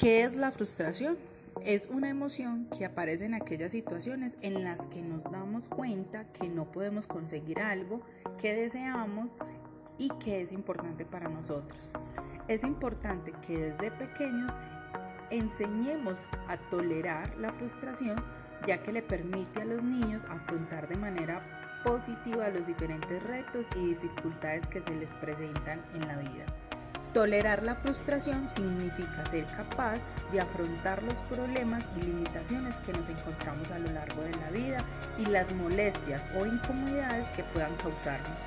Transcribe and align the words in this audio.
¿Qué 0.00 0.22
es 0.22 0.34
la 0.34 0.50
frustración? 0.50 1.18
Es 1.62 1.88
una 1.88 2.08
emoción 2.08 2.70
que 2.74 2.86
aparece 2.86 3.26
en 3.26 3.34
aquellas 3.34 3.72
situaciones 3.72 4.38
en 4.40 4.64
las 4.64 4.86
que 4.86 5.02
nos 5.02 5.22
damos 5.24 5.68
cuenta 5.68 6.24
que 6.32 6.48
no 6.48 6.72
podemos 6.72 7.06
conseguir 7.06 7.60
algo 7.60 8.00
que 8.38 8.54
deseamos 8.54 9.28
y 9.98 10.08
que 10.18 10.40
es 10.40 10.52
importante 10.52 11.04
para 11.04 11.28
nosotros. 11.28 11.90
Es 12.48 12.64
importante 12.64 13.34
que 13.46 13.58
desde 13.58 13.90
pequeños 13.90 14.50
enseñemos 15.28 16.24
a 16.48 16.56
tolerar 16.56 17.36
la 17.36 17.52
frustración 17.52 18.24
ya 18.66 18.82
que 18.82 18.92
le 18.92 19.02
permite 19.02 19.60
a 19.60 19.66
los 19.66 19.84
niños 19.84 20.24
afrontar 20.30 20.88
de 20.88 20.96
manera 20.96 21.82
positiva 21.84 22.48
los 22.48 22.66
diferentes 22.66 23.22
retos 23.22 23.66
y 23.76 23.88
dificultades 23.88 24.66
que 24.66 24.80
se 24.80 24.94
les 24.94 25.14
presentan 25.16 25.84
en 25.92 26.08
la 26.08 26.16
vida. 26.16 26.46
Tolerar 27.12 27.64
la 27.64 27.74
frustración 27.74 28.48
significa 28.48 29.28
ser 29.28 29.44
capaz 29.46 29.98
de 30.30 30.40
afrontar 30.40 31.02
los 31.02 31.20
problemas 31.22 31.84
y 31.96 32.02
limitaciones 32.02 32.78
que 32.78 32.92
nos 32.92 33.08
encontramos 33.08 33.72
a 33.72 33.80
lo 33.80 33.90
largo 33.90 34.22
de 34.22 34.30
la 34.30 34.50
vida 34.50 34.84
y 35.18 35.26
las 35.26 35.50
molestias 35.50 36.28
o 36.36 36.46
incomodidades 36.46 37.28
que 37.32 37.42
puedan 37.42 37.74
causarnos. 37.76 38.38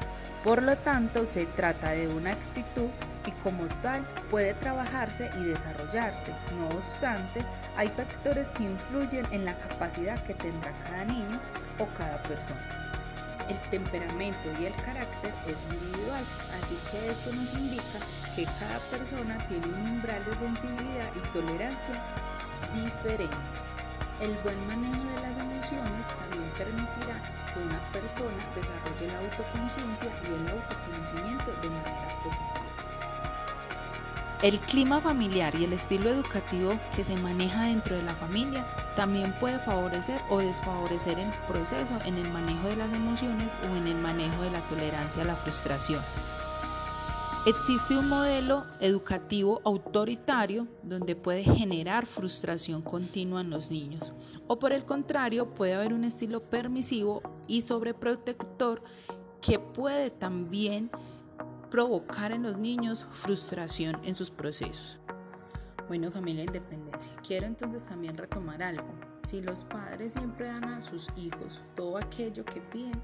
Por 0.45 0.63
lo 0.63 0.77
tanto, 0.77 1.26
se 1.26 1.45
trata 1.45 1.91
de 1.91 2.07
una 2.07 2.31
actitud 2.31 2.88
y 3.26 3.31
como 3.44 3.66
tal 3.81 4.05
puede 4.30 4.54
trabajarse 4.54 5.30
y 5.41 5.43
desarrollarse. 5.43 6.32
No 6.57 6.70
obstante, 6.77 7.43
hay 7.76 7.90
factores 7.90 8.54
que 8.54 8.63
influyen 8.63 9.26
en 9.32 9.43
la 9.43 9.57
capacidad 9.57 10.23
que 10.23 10.35
tendrá 10.35 10.71
cada 10.84 11.04
niño 11.04 11.38
o 11.80 11.88
cada 11.98 12.23
persona. 12.23 12.80
El 13.49 13.59
temperamento 13.70 14.49
y 14.57 14.68
el 14.68 14.76
carácter 14.76 15.34
es 15.48 15.66
individual, 15.66 16.23
así 16.62 16.77
que 16.90 17.12
esto 17.12 17.34
nos 17.34 17.54
indica 17.55 17.99
que 18.36 18.46
cada 18.60 18.80
persona 18.90 19.38
tiene 19.48 19.68
un 19.68 19.92
umbral 19.92 20.23
de 20.26 20.36
sensibilidad 20.36 21.10
y 21.16 21.20
tolerancia 21.34 22.02
diferente. 22.74 23.36
El 24.20 24.35
buen 24.44 24.68
manejo 24.68 25.04
de 25.16 25.21
las 25.21 25.38
emociones 25.38 26.07
también 26.07 26.49
permitirá 26.57 27.22
que 27.54 27.60
una 27.60 27.80
persona 27.91 28.44
desarrolle 28.55 29.07
la 29.07 29.20
autoconciencia 29.20 30.07
y 30.24 30.27
el 30.34 30.48
autoconocimiento 30.49 31.52
de 31.62 31.70
manera 31.70 32.20
positiva. 32.24 32.63
El 34.41 34.60
clima 34.60 35.00
familiar 35.00 35.55
y 35.55 35.63
el 35.63 35.74
estilo 35.74 36.10
educativo 36.10 36.77
que 36.96 37.04
se 37.04 37.16
maneja 37.16 37.63
dentro 37.63 37.96
de 37.96 38.04
la 38.04 38.13
familia 38.13 38.66
también 38.96 39.32
puede 39.40 39.60
favorecer 39.60 40.20
o 40.29 40.40
desfavorecer 40.40 41.18
el 41.18 41.29
proceso 41.48 41.98
en 42.05 42.18
el 42.18 42.29
manejo 42.29 42.68
de 42.68 42.76
las 42.76 42.91
emociones 42.91 43.54
o 43.63 43.76
en 43.76 43.88
el 43.88 43.96
manejo 43.96 44.41
de 44.41 44.52
la 44.52 44.62
tolerancia 44.68 45.24
a 45.24 45.26
la 45.26 45.35
frustración. 45.35 46.02
Existe 47.46 47.98
un 47.98 48.08
modelo 48.08 48.63
educativo 48.80 49.60
autoritario 49.66 50.66
donde 50.82 51.18
puede 51.18 51.44
generar 51.44 52.05
frustración 52.05 52.82
continua 52.82 53.41
en 53.41 53.50
los 53.50 53.70
niños 53.70 54.13
o 54.48 54.60
por 54.60 54.72
el 54.72 54.85
contrario 54.85 55.54
puede 55.54 55.74
haber 55.74 55.94
un 55.94 56.05
estilo 56.05 56.50
permisivo 56.50 57.22
y 57.46 57.63
sobreprotector 57.63 58.82
que 59.41 59.60
puede 59.60 60.10
también 60.10 60.90
provocar 61.70 62.32
en 62.32 62.44
los 62.44 62.58
niños 62.58 63.08
frustración 63.12 64.00
en 64.06 64.16
sus 64.16 64.31
procesos. 64.31 65.00
Bueno, 65.90 66.12
familia 66.12 66.46
independencia, 66.46 67.13
quiero 67.28 67.46
entonces 67.46 67.84
también 67.84 68.16
retomar 68.16 68.63
algo. 68.63 68.88
Si 69.24 69.41
los 69.41 69.63
padres 69.63 70.13
siempre 70.13 70.47
dan 70.47 70.66
a 70.66 70.81
sus 70.81 71.07
hijos 71.16 71.62
todo 71.75 71.97
aquello 71.97 72.44
que 72.44 72.59
piden, 72.59 73.02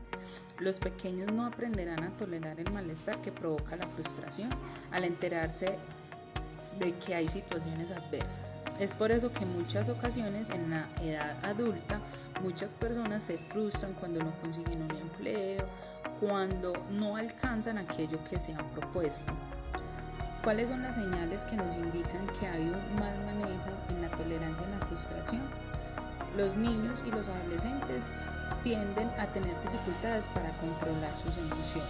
los 0.59 0.78
pequeños 0.78 1.31
no 1.31 1.45
aprenderán 1.45 2.03
a 2.03 2.12
tolerar 2.17 2.59
el 2.59 2.72
malestar 2.72 3.22
que 3.22 3.31
provoca 3.31 3.78
la 3.78 3.88
frustración 3.88 4.50
al 4.92 5.06
enterarse 5.06 5.78
de 6.78 6.94
que 6.95 7.16
hay 7.16 7.25
situaciones 7.25 7.92
adversas. 7.92 8.53
Es 8.80 8.94
por 8.94 9.12
eso 9.12 9.31
que 9.31 9.44
en 9.44 9.58
muchas 9.58 9.90
ocasiones 9.90 10.50
en 10.50 10.70
la 10.70 10.88
edad 11.02 11.38
adulta 11.44 12.00
muchas 12.42 12.72
personas 12.72 13.23
se 13.23 13.38
frustran 13.38 13.94
cuando 13.94 14.20
no 14.23 14.31
consiguen 14.42 14.84
un 14.84 14.91
empleo, 14.97 15.66
cuando 16.19 16.74
no 16.91 17.16
alcanzan 17.16 17.78
aquello 17.78 18.24
que 18.30 18.40
se 18.40 18.53
han 18.53 18.69
propuesto. 18.72 19.34
¿Cuáles 20.44 20.69
son 20.69 20.81
las 20.81 20.96
señales 20.96 21.46
que 21.46 21.57
nos 21.57 21.75
indican 21.75 22.28
que 22.40 22.47
hay 22.47 22.63
un 22.63 22.96
mal 22.96 23.18
manejo 23.25 23.72
en 23.90 24.01
la 24.01 24.09
tolerancia 24.12 24.66
y 24.66 24.80
la 24.80 24.86
frustración? 24.86 25.41
Los 26.39 26.55
niños 26.55 27.00
y 27.05 27.11
los 27.11 27.27
adolescentes 27.27 28.05
tienden 28.63 29.09
a 29.19 29.27
tener 29.27 29.53
dificultades 29.61 30.25
para 30.27 30.51
controlar 30.51 31.11
sus 31.22 31.38
emociones. 31.38 31.89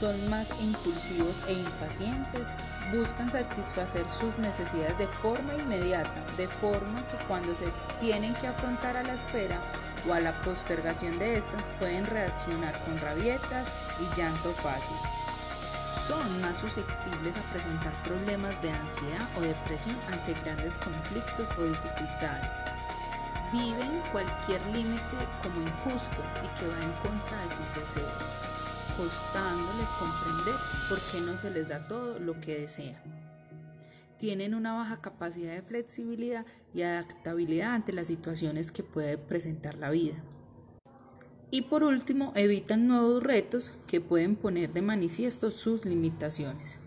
Son 0.00 0.28
más 0.28 0.50
impulsivos 0.60 1.36
e 1.46 1.52
impacientes, 1.52 2.48
buscan 2.92 3.30
satisfacer 3.30 4.08
sus 4.08 4.36
necesidades 4.38 4.98
de 4.98 5.06
forma 5.06 5.54
inmediata, 5.54 6.10
de 6.36 6.48
forma 6.48 7.06
que 7.06 7.24
cuando 7.28 7.54
se 7.54 7.66
tienen 8.00 8.34
que 8.34 8.48
afrontar 8.48 8.96
a 8.96 9.04
la 9.04 9.14
espera 9.14 9.60
o 10.08 10.12
a 10.14 10.18
la 10.18 10.32
postergación 10.42 11.16
de 11.20 11.36
estas 11.36 11.62
pueden 11.78 12.06
reaccionar 12.06 12.76
con 12.84 12.98
rabietas 12.98 13.68
y 14.00 14.16
llanto 14.16 14.50
fácil. 14.54 14.96
Son 16.08 16.40
más 16.40 16.56
susceptibles 16.56 17.36
a 17.36 17.52
presentar 17.52 17.92
problemas 18.02 18.60
de 18.62 18.72
ansiedad 18.72 19.28
o 19.38 19.42
depresión 19.42 19.96
ante 20.12 20.34
grandes 20.42 20.76
conflictos 20.76 21.48
o 21.56 21.62
dificultades. 21.62 22.83
Viven 23.54 24.02
cualquier 24.10 24.60
límite 24.74 25.16
como 25.42 25.62
injusto 25.62 26.20
y 26.42 26.48
que 26.58 26.66
va 26.66 26.78
en 26.82 26.92
contra 27.00 27.38
de 27.40 27.48
sus 27.54 27.94
deseos, 27.94 28.22
costándoles 28.98 29.88
comprender 29.98 30.54
por 30.88 30.98
qué 31.10 31.20
no 31.20 31.36
se 31.36 31.50
les 31.50 31.68
da 31.68 31.86
todo 31.86 32.18
lo 32.18 32.38
que 32.40 32.58
desean 32.62 33.24
tienen 34.24 34.54
una 34.54 34.72
baja 34.72 35.02
capacidad 35.02 35.52
de 35.52 35.60
flexibilidad 35.60 36.46
y 36.72 36.80
adaptabilidad 36.80 37.74
ante 37.74 37.92
las 37.92 38.06
situaciones 38.06 38.72
que 38.72 38.82
puede 38.82 39.18
presentar 39.18 39.76
la 39.76 39.90
vida. 39.90 40.14
Y 41.50 41.62
por 41.62 41.84
último, 41.84 42.32
evitan 42.34 42.88
nuevos 42.88 43.22
retos 43.22 43.70
que 43.86 44.00
pueden 44.00 44.36
poner 44.36 44.72
de 44.72 44.80
manifiesto 44.80 45.50
sus 45.50 45.84
limitaciones. 45.84 46.78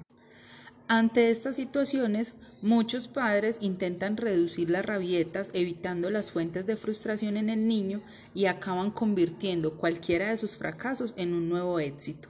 Ante 0.88 1.30
estas 1.30 1.58
situaciones, 1.58 2.34
muchos 2.62 3.08
padres 3.08 3.58
intentan 3.62 4.18
reducir 4.18 4.70
las 4.70 4.86
rabietas 4.86 5.52
evitando 5.54 6.10
las 6.10 6.32
fuentes 6.32 6.66
de 6.66 6.76
frustración 6.76 7.38
en 7.38 7.50
el 7.50 7.68
niño 7.68 8.02
y 8.34 8.46
acaban 8.46 8.92
convirtiendo 8.92 9.74
cualquiera 9.76 10.30
de 10.30 10.38
sus 10.38 10.58
fracasos 10.58 11.14
en 11.18 11.34
un 11.34 11.50
nuevo 11.50 11.80
éxito. 11.80 12.30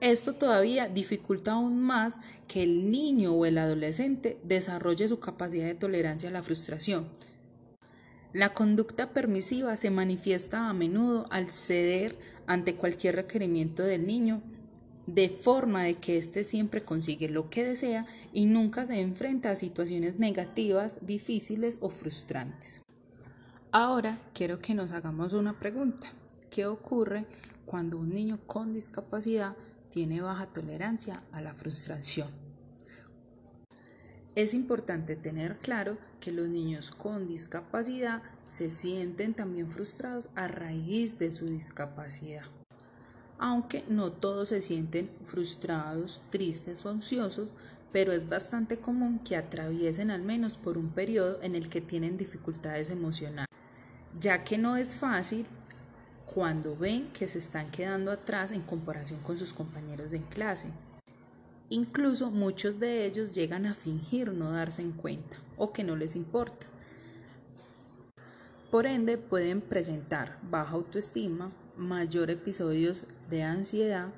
Esto 0.00 0.34
todavía 0.34 0.88
dificulta 0.88 1.52
aún 1.52 1.80
más 1.80 2.16
que 2.48 2.62
el 2.62 2.90
niño 2.90 3.32
o 3.32 3.46
el 3.46 3.56
adolescente 3.56 4.38
desarrolle 4.44 5.08
su 5.08 5.20
capacidad 5.20 5.66
de 5.66 5.74
tolerancia 5.74 6.28
a 6.28 6.32
la 6.32 6.42
frustración. 6.42 7.08
La 8.34 8.52
conducta 8.52 9.14
permisiva 9.14 9.74
se 9.76 9.90
manifiesta 9.90 10.68
a 10.68 10.74
menudo 10.74 11.26
al 11.30 11.50
ceder 11.50 12.18
ante 12.46 12.74
cualquier 12.74 13.16
requerimiento 13.16 13.82
del 13.82 14.06
niño, 14.06 14.42
de 15.06 15.28
forma 15.28 15.84
de 15.84 15.94
que 15.94 16.16
éste 16.16 16.44
siempre 16.44 16.84
consigue 16.84 17.28
lo 17.28 17.48
que 17.50 17.64
desea 17.64 18.06
y 18.32 18.46
nunca 18.46 18.84
se 18.84 19.00
enfrenta 19.00 19.50
a 19.50 19.56
situaciones 19.56 20.18
negativas, 20.18 20.98
difíciles 21.06 21.78
o 21.80 21.90
frustrantes. 21.90 22.80
Ahora 23.72 24.18
quiero 24.34 24.58
que 24.58 24.74
nos 24.74 24.92
hagamos 24.92 25.32
una 25.32 25.58
pregunta. 25.58 26.12
¿Qué 26.50 26.66
ocurre 26.66 27.26
cuando 27.66 27.98
un 27.98 28.10
niño 28.10 28.38
con 28.46 28.72
discapacidad 28.72 29.56
tiene 29.90 30.20
baja 30.20 30.46
tolerancia 30.46 31.22
a 31.32 31.40
la 31.40 31.54
frustración. 31.54 32.28
Es 34.34 34.52
importante 34.52 35.16
tener 35.16 35.56
claro 35.56 35.96
que 36.20 36.32
los 36.32 36.48
niños 36.48 36.90
con 36.90 37.26
discapacidad 37.26 38.22
se 38.44 38.68
sienten 38.68 39.32
también 39.34 39.70
frustrados 39.70 40.28
a 40.34 40.48
raíz 40.48 41.18
de 41.18 41.30
su 41.30 41.46
discapacidad. 41.46 42.44
Aunque 43.38 43.84
no 43.88 44.12
todos 44.12 44.48
se 44.48 44.60
sienten 44.60 45.10
frustrados, 45.24 46.22
tristes 46.30 46.84
o 46.84 46.88
ansiosos, 46.88 47.48
pero 47.92 48.12
es 48.12 48.28
bastante 48.28 48.78
común 48.78 49.18
que 49.20 49.36
atraviesen 49.36 50.10
al 50.10 50.22
menos 50.22 50.56
por 50.56 50.78
un 50.78 50.90
periodo 50.90 51.40
en 51.42 51.54
el 51.54 51.68
que 51.68 51.80
tienen 51.80 52.16
dificultades 52.16 52.90
emocionales, 52.90 53.48
ya 54.18 54.44
que 54.44 54.58
no 54.58 54.76
es 54.76 54.96
fácil 54.96 55.46
cuando 56.34 56.76
ven 56.76 57.08
que 57.12 57.28
se 57.28 57.38
están 57.38 57.70
quedando 57.70 58.10
atrás 58.10 58.52
en 58.52 58.62
comparación 58.62 59.20
con 59.20 59.38
sus 59.38 59.52
compañeros 59.52 60.10
de 60.10 60.20
clase. 60.22 60.68
Incluso 61.68 62.30
muchos 62.30 62.78
de 62.78 63.06
ellos 63.06 63.34
llegan 63.34 63.66
a 63.66 63.74
fingir 63.74 64.32
no 64.32 64.52
darse 64.52 64.82
en 64.82 64.92
cuenta 64.92 65.36
o 65.56 65.72
que 65.72 65.82
no 65.82 65.96
les 65.96 66.14
importa. 66.14 66.66
Por 68.70 68.86
ende, 68.86 69.16
pueden 69.16 69.60
presentar 69.60 70.38
baja 70.42 70.72
autoestima, 70.72 71.50
mayor 71.76 72.30
episodios 72.30 73.06
de 73.30 73.42
ansiedad, 73.42 74.08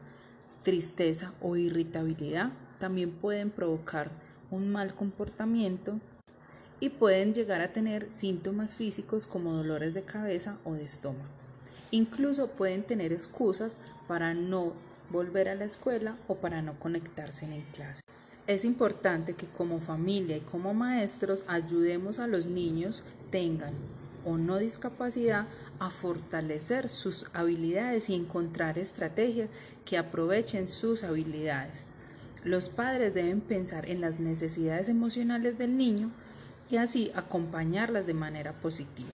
tristeza 0.62 1.32
o 1.40 1.56
irritabilidad. 1.56 2.52
También 2.78 3.10
pueden 3.10 3.50
provocar 3.50 4.10
un 4.50 4.70
mal 4.70 4.94
comportamiento 4.94 6.00
y 6.80 6.90
pueden 6.90 7.34
llegar 7.34 7.60
a 7.60 7.72
tener 7.72 8.06
síntomas 8.12 8.76
físicos 8.76 9.26
como 9.26 9.52
dolores 9.52 9.94
de 9.94 10.02
cabeza 10.02 10.58
o 10.64 10.74
de 10.74 10.84
estómago. 10.84 11.28
Incluso 11.90 12.48
pueden 12.48 12.82
tener 12.82 13.12
excusas 13.12 13.76
para 14.06 14.34
no 14.34 14.74
volver 15.10 15.48
a 15.48 15.54
la 15.54 15.64
escuela 15.64 16.16
o 16.28 16.36
para 16.36 16.62
no 16.62 16.78
conectarse 16.78 17.46
en 17.46 17.62
clase. 17.72 18.02
Es 18.46 18.64
importante 18.64 19.34
que 19.34 19.46
como 19.46 19.80
familia 19.80 20.36
y 20.36 20.40
como 20.40 20.72
maestros 20.74 21.44
ayudemos 21.48 22.18
a 22.18 22.26
los 22.26 22.46
niños, 22.46 23.02
tengan 23.30 23.74
o 24.28 24.36
no 24.36 24.58
discapacidad, 24.58 25.46
a 25.78 25.90
fortalecer 25.90 26.88
sus 26.88 27.26
habilidades 27.32 28.10
y 28.10 28.14
encontrar 28.14 28.78
estrategias 28.78 29.48
que 29.84 29.96
aprovechen 29.96 30.68
sus 30.68 31.02
habilidades. 31.02 31.84
Los 32.44 32.68
padres 32.68 33.14
deben 33.14 33.40
pensar 33.40 33.88
en 33.90 34.00
las 34.00 34.20
necesidades 34.20 34.88
emocionales 34.88 35.56
del 35.56 35.76
niño 35.76 36.10
y 36.70 36.76
así 36.76 37.10
acompañarlas 37.14 38.06
de 38.06 38.14
manera 38.14 38.52
positiva. 38.60 39.10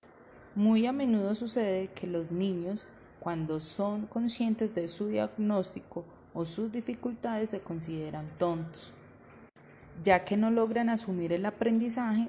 Muy 0.55 0.87
a 0.87 0.93
menudo 0.93 1.35
sucede 1.35 1.89
que 1.89 2.07
los 2.07 2.33
niños, 2.33 2.87
cuando 3.21 3.61
son 3.61 4.07
conscientes 4.07 4.75
de 4.75 4.89
su 4.89 5.09
diagnóstico 5.09 6.05
o 6.33 6.45
sus 6.45 6.73
dificultades, 6.73 7.51
se 7.51 7.61
consideran 7.61 8.29
tontos, 8.39 8.93
ya 10.03 10.25
que 10.25 10.37
no 10.37 10.51
logran 10.51 10.89
asumir 10.89 11.33
el 11.33 11.47
aprendizaje 11.47 12.29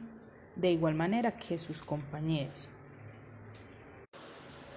de 0.55 0.71
igual 0.71 0.95
manera 0.95 1.31
que 1.31 1.57
sus 1.57 1.81
compañeros. 1.81 2.69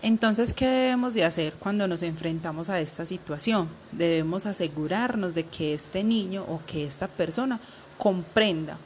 Entonces, 0.01 0.53
¿qué 0.53 0.67
debemos 0.67 1.15
de 1.15 1.25
hacer 1.25 1.55
cuando 1.59 1.89
nos 1.89 2.03
enfrentamos 2.03 2.69
a 2.71 2.81
esta 2.81 3.05
situación? 3.05 3.69
Debemos 3.91 4.47
asegurarnos 4.47 5.35
de 5.35 5.45
que 5.45 5.75
este 5.75 6.05
niño 6.05 6.45
o 6.49 6.61
que 6.67 6.85
esta 6.85 7.09
persona 7.09 7.59
comprenda 7.99 8.79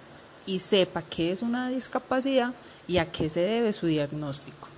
y 0.47 0.59
sepa 0.59 1.03
qué 1.03 1.31
es 1.31 1.43
una 1.43 1.69
discapacidad 1.69 2.55
y 2.88 2.97
a 2.97 3.11
qué 3.12 3.29
se 3.29 3.41
debe 3.41 3.73
su 3.75 3.87
diagnóstico. 3.87 4.69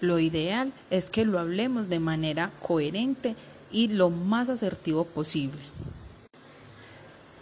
Lo 0.00 0.18
ideal 0.18 0.72
es 0.90 1.08
que 1.08 1.24
lo 1.24 1.38
hablemos 1.38 1.88
de 1.88 2.00
manera 2.00 2.50
coherente 2.60 3.34
y 3.72 3.88
lo 3.88 4.10
más 4.10 4.50
asertivo 4.50 5.06
posible. 5.06 5.60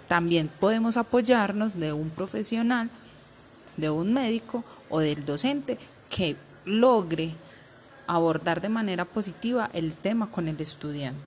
También 0.07 0.49
podemos 0.61 0.97
apoyarnos 0.97 1.81
de 1.81 1.93
un 1.93 2.11
profesional, 2.11 2.91
de 3.77 3.91
un 3.91 4.13
médico 4.13 4.63
o 4.89 5.01
del 5.01 5.25
docente 5.25 5.79
que 6.11 6.37
logre 6.65 7.35
abordar 8.07 8.61
de 8.61 8.69
manera 8.69 9.05
positiva 9.05 9.71
el 9.73 9.93
tema 9.93 10.31
con 10.31 10.49
el 10.49 10.61
estudiante. 10.61 11.25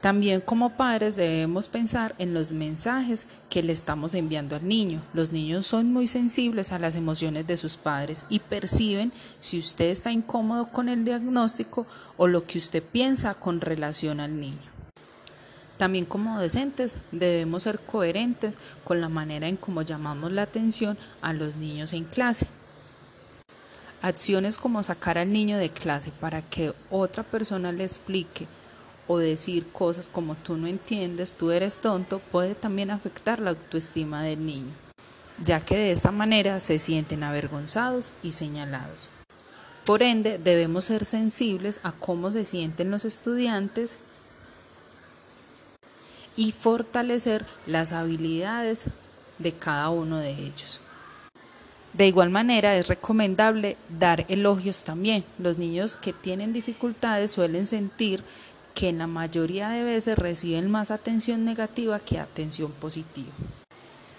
También 0.00 0.40
como 0.40 0.70
padres 0.70 1.16
debemos 1.16 1.66
pensar 1.66 2.14
en 2.18 2.32
los 2.32 2.52
mensajes 2.52 3.26
que 3.50 3.64
le 3.64 3.72
estamos 3.72 4.14
enviando 4.14 4.54
al 4.54 4.66
niño. 4.66 5.02
Los 5.12 5.32
niños 5.32 5.66
son 5.66 5.92
muy 5.92 6.06
sensibles 6.06 6.70
a 6.70 6.78
las 6.78 6.94
emociones 6.94 7.48
de 7.48 7.56
sus 7.56 7.76
padres 7.76 8.24
y 8.28 8.38
perciben 8.38 9.12
si 9.40 9.58
usted 9.58 9.86
está 9.86 10.12
incómodo 10.12 10.68
con 10.68 10.88
el 10.88 11.04
diagnóstico 11.04 11.84
o 12.16 12.28
lo 12.28 12.44
que 12.44 12.58
usted 12.58 12.80
piensa 12.80 13.34
con 13.34 13.60
relación 13.60 14.20
al 14.20 14.38
niño. 14.38 14.68
También 15.78 16.04
como 16.04 16.40
docentes 16.40 16.96
debemos 17.10 17.64
ser 17.64 17.80
coherentes 17.80 18.56
con 18.84 19.00
la 19.00 19.08
manera 19.08 19.48
en 19.48 19.56
cómo 19.56 19.82
llamamos 19.82 20.30
la 20.30 20.42
atención 20.42 20.96
a 21.22 21.32
los 21.32 21.56
niños 21.56 21.92
en 21.92 22.04
clase. 22.04 22.46
Acciones 24.00 24.58
como 24.58 24.82
sacar 24.82 25.18
al 25.18 25.32
niño 25.32 25.58
de 25.58 25.70
clase 25.70 26.12
para 26.20 26.42
que 26.42 26.72
otra 26.90 27.24
persona 27.24 27.72
le 27.72 27.84
explique 27.84 28.46
o 29.08 29.18
decir 29.18 29.66
cosas 29.72 30.08
como 30.08 30.36
tú 30.36 30.56
no 30.56 30.68
entiendes, 30.68 31.32
tú 31.32 31.50
eres 31.50 31.80
tonto, 31.80 32.20
puede 32.20 32.54
también 32.54 32.90
afectar 32.90 33.40
la 33.40 33.50
autoestima 33.50 34.22
del 34.22 34.46
niño, 34.46 34.72
ya 35.42 35.60
que 35.60 35.76
de 35.76 35.90
esta 35.90 36.12
manera 36.12 36.60
se 36.60 36.78
sienten 36.78 37.24
avergonzados 37.24 38.12
y 38.22 38.32
señalados. 38.32 39.08
Por 39.84 40.02
ende, 40.02 40.38
debemos 40.38 40.84
ser 40.84 41.06
sensibles 41.06 41.80
a 41.82 41.92
cómo 41.92 42.30
se 42.30 42.44
sienten 42.44 42.90
los 42.90 43.06
estudiantes 43.06 43.98
y 46.36 46.52
fortalecer 46.52 47.46
las 47.66 47.92
habilidades 47.92 48.84
de 49.38 49.52
cada 49.52 49.88
uno 49.88 50.18
de 50.18 50.30
ellos. 50.30 50.80
De 51.92 52.06
igual 52.06 52.30
manera, 52.30 52.76
es 52.76 52.88
recomendable 52.88 53.76
dar 53.88 54.26
elogios 54.28 54.84
también. 54.84 55.24
Los 55.38 55.58
niños 55.58 55.96
que 55.96 56.12
tienen 56.12 56.52
dificultades 56.52 57.30
suelen 57.30 57.66
sentir 57.66 58.22
que 58.74 58.88
en 58.88 58.98
la 58.98 59.06
mayoría 59.06 59.70
de 59.70 59.82
veces 59.82 60.18
reciben 60.18 60.70
más 60.70 60.90
atención 60.90 61.44
negativa 61.44 61.98
que 61.98 62.18
atención 62.18 62.70
positiva. 62.72 63.32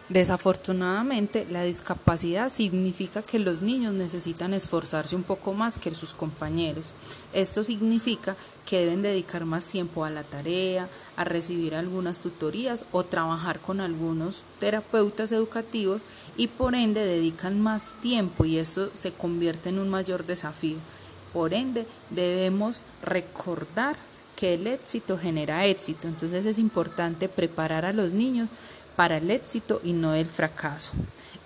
Desafortunadamente, 0.10 1.46
la 1.52 1.64
discapacidad 1.64 2.50
significa 2.50 3.22
que 3.22 3.38
los 3.38 3.62
niños 3.62 3.94
necesitan 3.94 4.56
esforzarse 4.56 5.16
un 5.16 5.22
poco 5.22 5.54
más 5.54 5.78
que 5.78 5.94
sus 5.94 6.16
compañeros. 6.16 6.94
Esto 7.32 7.64
significa 7.64 8.36
que 8.70 8.82
deben 8.82 9.02
dedicar 9.02 9.46
más 9.46 9.66
tiempo 9.66 10.06
a 10.06 10.12
la 10.12 10.24
tarea, 10.24 10.88
a 11.18 11.24
recibir 11.24 11.74
algunas 11.74 12.20
tutorías 12.20 12.86
o 12.92 13.04
trabajar 13.04 13.60
con 13.60 13.82
algunos 13.82 14.44
terapeutas 14.60 15.32
educativos 15.32 16.04
y 16.38 16.48
por 16.48 16.76
ende 16.76 17.04
dedican 17.04 17.60
más 17.60 17.92
tiempo 18.00 18.46
y 18.46 18.58
esto 18.60 18.92
se 18.96 19.12
convierte 19.12 19.70
en 19.70 19.80
un 19.80 19.90
mayor 19.90 20.24
desafío. 20.24 20.78
Por 21.34 21.56
ende, 21.56 21.88
debemos 22.12 22.84
recordar 23.02 23.96
que 24.36 24.54
el 24.54 24.68
éxito 24.68 25.18
genera 25.18 25.66
éxito, 25.66 26.08
entonces 26.08 26.46
es 26.46 26.60
importante 26.60 27.28
preparar 27.28 27.86
a 27.86 27.94
los 27.94 28.14
niños 28.14 28.52
para 28.96 29.18
el 29.18 29.32
éxito 29.32 29.82
y 29.84 29.94
no 29.94 30.14
el 30.14 30.28
fracaso. 30.28 30.92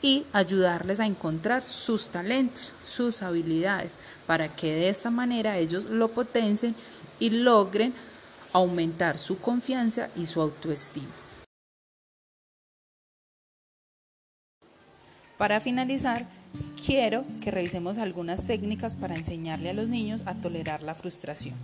Y 0.02 0.26
ayudarles 0.34 1.00
a 1.00 1.06
encontrar 1.06 1.62
sus 1.62 2.08
talentos, 2.10 2.74
sus 2.86 3.22
habilidades, 3.22 3.94
para 4.28 4.54
que 4.54 4.74
de 4.74 4.90
esta 4.90 5.10
manera 5.10 5.58
ellos 5.58 5.86
lo 5.86 6.10
potencien 6.10 6.76
y 7.24 7.30
logren 7.30 7.94
aumentar 8.52 9.18
su 9.18 9.40
confianza 9.40 10.10
y 10.18 10.26
su 10.26 10.42
autoestima. 10.42 11.08
Para 15.38 15.62
finalizar, 15.62 16.26
quiero 16.86 17.24
que 17.40 17.50
revisemos 17.50 17.98
algunas 17.98 18.46
técnicas 18.46 18.98
para 18.98 19.16
enseñarle 19.16 19.70
a 19.70 19.74
los 19.74 19.88
niños 19.88 20.24
a 20.26 20.36
tolerar 20.36 20.84
la 20.84 20.96
frustración. 20.96 21.56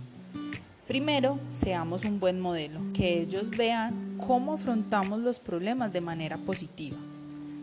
Primero, 0.88 1.38
seamos 1.54 2.06
un 2.06 2.20
buen 2.20 2.40
modelo, 2.40 2.80
que 2.94 3.20
ellos 3.20 3.50
vean 3.50 4.16
cómo 4.26 4.54
afrontamos 4.54 5.20
los 5.20 5.40
problemas 5.40 5.92
de 5.92 6.00
manera 6.00 6.38
positiva. 6.38 6.96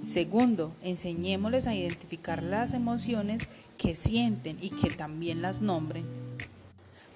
Segundo, 0.05 0.71
enseñémosles 0.83 1.65
a 1.65 1.73
identificar 1.73 2.43
las 2.43 2.75
emociones 2.75 3.41
que 3.79 3.95
sienten 3.95 4.59
y 4.61 4.69
que 4.69 4.91
también 4.91 5.41
las 5.41 5.63
nombren 5.63 6.26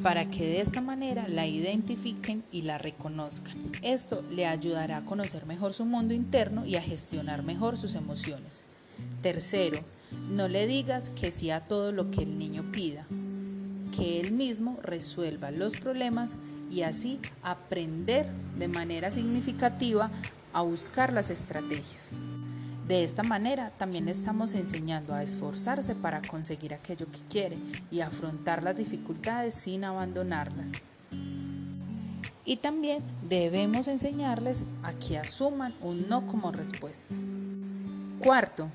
para 0.03 0.30
que 0.30 0.45
de 0.45 0.62
esta 0.62 0.81
manera 0.81 1.27
la 1.27 1.48
identifiquen 1.48 2.44
y 2.51 2.63
la 2.63 2.77
reconozcan. 2.77 3.56
Esto 3.81 4.24
le 4.30 4.45
ayudará 4.45 4.98
a 4.98 5.06
conocer 5.06 5.45
mejor 5.45 5.74
su 5.74 5.86
mundo 5.86 6.13
interno 6.13 6.65
y 6.65 6.75
a 6.75 6.81
gestionar 6.81 7.44
mejor 7.44 7.77
sus 7.77 7.95
emociones. 7.95 8.63
Tercero, 9.21 9.79
no 10.29 10.48
le 10.48 10.67
digas 10.67 11.12
que 11.12 11.31
sí 11.31 11.51
a 11.51 11.62
todo 11.62 11.91
lo 11.91 12.12
que 12.12 12.24
el 12.24 12.38
niño 12.38 12.72
pida 12.72 13.05
que 13.91 14.20
él 14.20 14.31
mismo 14.31 14.79
resuelva 14.81 15.51
los 15.51 15.74
problemas 15.74 16.38
y 16.72 16.81
así 16.84 17.20
aprender 17.43 18.27
de 18.58 18.67
manera 18.67 19.12
significativa 19.12 20.10
a 20.53 20.62
buscar 20.62 21.13
las 21.13 21.29
estrategias. 21.29 22.10
De 22.88 23.04
esta 23.04 23.24
manera 23.24 23.72
también 23.78 24.08
estamos 24.10 24.54
enseñando 24.54 25.14
a 25.14 25.24
esforzarse 25.24 25.96
para 25.96 26.22
conseguir 26.22 26.74
aquello 26.74 27.08
que 27.12 27.20
quiere 27.30 27.58
y 27.90 28.02
afrontar 28.02 28.64
las 28.64 28.76
dificultades 28.76 29.54
sin 29.54 29.84
abandonarlas. 29.84 30.72
Y 32.44 32.58
también 32.58 33.04
debemos 33.30 33.88
enseñarles 33.88 34.64
a 34.84 34.94
que 34.94 35.18
asuman 35.18 35.74
un 35.82 36.10
no 36.10 36.28
como 36.28 36.52
respuesta. 36.52 37.14
Cuarto, 38.20 38.70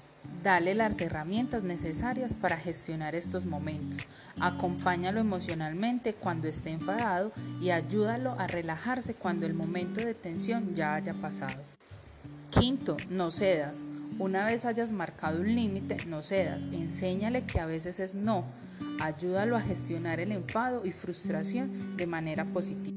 Dale 0.46 0.76
las 0.76 1.00
herramientas 1.00 1.64
necesarias 1.64 2.34
para 2.34 2.56
gestionar 2.56 3.16
estos 3.16 3.44
momentos. 3.44 4.06
Acompáñalo 4.38 5.18
emocionalmente 5.18 6.14
cuando 6.14 6.46
esté 6.46 6.70
enfadado 6.70 7.32
y 7.60 7.70
ayúdalo 7.70 8.36
a 8.38 8.46
relajarse 8.46 9.14
cuando 9.14 9.46
el 9.46 9.54
momento 9.54 10.00
de 10.00 10.14
tensión 10.14 10.72
ya 10.76 10.94
haya 10.94 11.14
pasado. 11.14 11.60
Quinto, 12.50 12.96
no 13.10 13.32
cedas. 13.32 13.82
Una 14.18 14.46
vez 14.46 14.64
hayas 14.64 14.92
marcado 14.92 15.40
un 15.40 15.54
límite, 15.54 15.96
no 16.06 16.22
cedas. 16.22 16.64
Enséñale 16.72 17.44
que 17.44 17.60
a 17.60 17.66
veces 17.66 18.00
es 18.00 18.14
no. 18.14 18.44
Ayúdalo 19.00 19.56
a 19.56 19.60
gestionar 19.60 20.20
el 20.20 20.32
enfado 20.32 20.82
y 20.84 20.92
frustración 20.92 21.96
de 21.96 22.06
manera 22.06 22.44
positiva. 22.44 22.96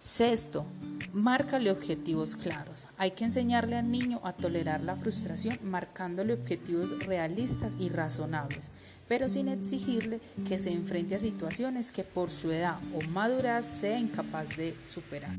Sexto, 0.00 0.66
Márcale 1.12 1.70
objetivos 1.70 2.36
claros. 2.36 2.86
Hay 2.98 3.12
que 3.12 3.24
enseñarle 3.24 3.76
al 3.76 3.90
niño 3.90 4.20
a 4.24 4.34
tolerar 4.34 4.82
la 4.82 4.94
frustración 4.94 5.58
marcándole 5.62 6.34
objetivos 6.34 6.98
realistas 7.06 7.76
y 7.78 7.88
razonables, 7.88 8.70
pero 9.08 9.28
sin 9.28 9.48
exigirle 9.48 10.20
que 10.46 10.58
se 10.58 10.70
enfrente 10.70 11.14
a 11.14 11.18
situaciones 11.18 11.90
que 11.92 12.04
por 12.04 12.30
su 12.30 12.52
edad 12.52 12.78
o 12.94 13.08
madurez 13.08 13.66
sea 13.66 13.98
incapaz 13.98 14.56
de 14.56 14.74
superar. 14.86 15.36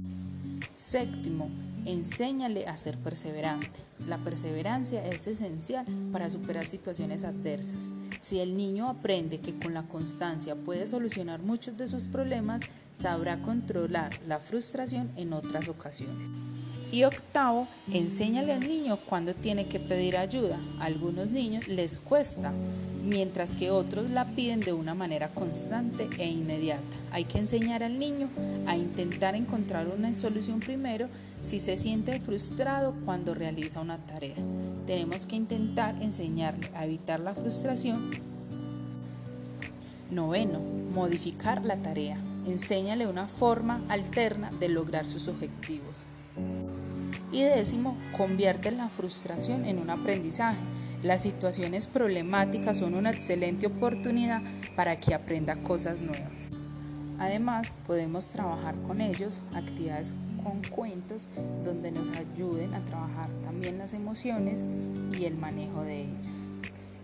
Séptimo, 0.73 1.49
enséñale 1.85 2.65
a 2.67 2.75
ser 2.77 2.97
perseverante. 2.97 3.79
La 4.05 4.17
perseverancia 4.17 5.05
es 5.05 5.27
esencial 5.27 5.85
para 6.11 6.29
superar 6.29 6.65
situaciones 6.65 7.23
adversas. 7.23 7.89
Si 8.21 8.39
el 8.39 8.57
niño 8.57 8.89
aprende 8.89 9.39
que 9.39 9.57
con 9.57 9.73
la 9.73 9.83
constancia 9.83 10.55
puede 10.55 10.87
solucionar 10.87 11.41
muchos 11.41 11.77
de 11.77 11.87
sus 11.87 12.07
problemas, 12.07 12.61
sabrá 12.93 13.41
controlar 13.41 14.19
la 14.27 14.39
frustración 14.39 15.11
en 15.15 15.33
otras 15.33 15.67
ocasiones. 15.67 16.29
Y 16.91 17.03
octavo, 17.03 17.67
enséñale 17.91 18.51
al 18.51 18.67
niño 18.67 18.97
cuándo 19.05 19.35
tiene 19.35 19.67
que 19.67 19.79
pedir 19.79 20.17
ayuda. 20.17 20.57
A 20.79 20.85
algunos 20.85 21.29
niños 21.29 21.67
les 21.67 21.99
cuesta, 21.99 22.51
mientras 23.09 23.55
que 23.55 23.71
otros 23.71 24.09
la 24.11 24.25
piden 24.25 24.59
de 24.59 24.71
una 24.71 24.93
manera 24.93 25.29
constante 25.29 26.07
e 26.19 26.29
inmediata. 26.29 26.83
Hay 27.11 27.25
que 27.25 27.39
enseñar 27.39 27.83
al 27.83 27.97
niño 27.97 28.29
a 28.67 28.77
intentar 28.77 29.35
encontrar 29.35 29.87
una 29.87 30.13
solución 30.13 30.59
primero 30.59 31.07
si 31.41 31.59
se 31.59 31.75
siente 31.75 32.19
frustrado 32.19 32.93
cuando 33.05 33.33
realiza 33.33 33.81
una 33.81 33.97
tarea. 33.97 34.35
Tenemos 34.85 35.25
que 35.25 35.35
intentar 35.35 36.01
enseñarle 36.01 36.69
a 36.75 36.85
evitar 36.85 37.19
la 37.19 37.33
frustración. 37.33 38.11
Noveno, 40.11 40.59
modificar 40.93 41.65
la 41.65 41.77
tarea. 41.77 42.17
Enséñale 42.45 43.07
una 43.07 43.27
forma 43.27 43.83
alterna 43.89 44.51
de 44.59 44.69
lograr 44.69 45.05
sus 45.05 45.27
objetivos. 45.27 46.05
Y 47.31 47.43
décimo, 47.43 47.95
convierte 48.17 48.71
la 48.71 48.89
frustración 48.89 49.65
en 49.65 49.77
un 49.77 49.89
aprendizaje. 49.89 50.57
Las 51.03 51.21
situaciones 51.21 51.87
problemáticas 51.87 52.77
son 52.79 52.93
una 52.93 53.11
excelente 53.11 53.67
oportunidad 53.67 54.41
para 54.75 54.99
que 54.99 55.13
aprenda 55.13 55.55
cosas 55.63 56.01
nuevas. 56.01 56.49
Además, 57.19 57.71
podemos 57.87 58.29
trabajar 58.29 58.75
con 58.85 58.99
ellos 58.99 59.41
actividades 59.53 60.17
con 60.43 60.61
cuentos 60.63 61.29
donde 61.63 61.91
nos 61.91 62.09
ayuden 62.11 62.73
a 62.73 62.83
trabajar 62.83 63.29
también 63.43 63.77
las 63.77 63.93
emociones 63.93 64.65
y 65.17 65.23
el 65.23 65.35
manejo 65.35 65.83
de 65.83 66.01
ellas. 66.01 66.45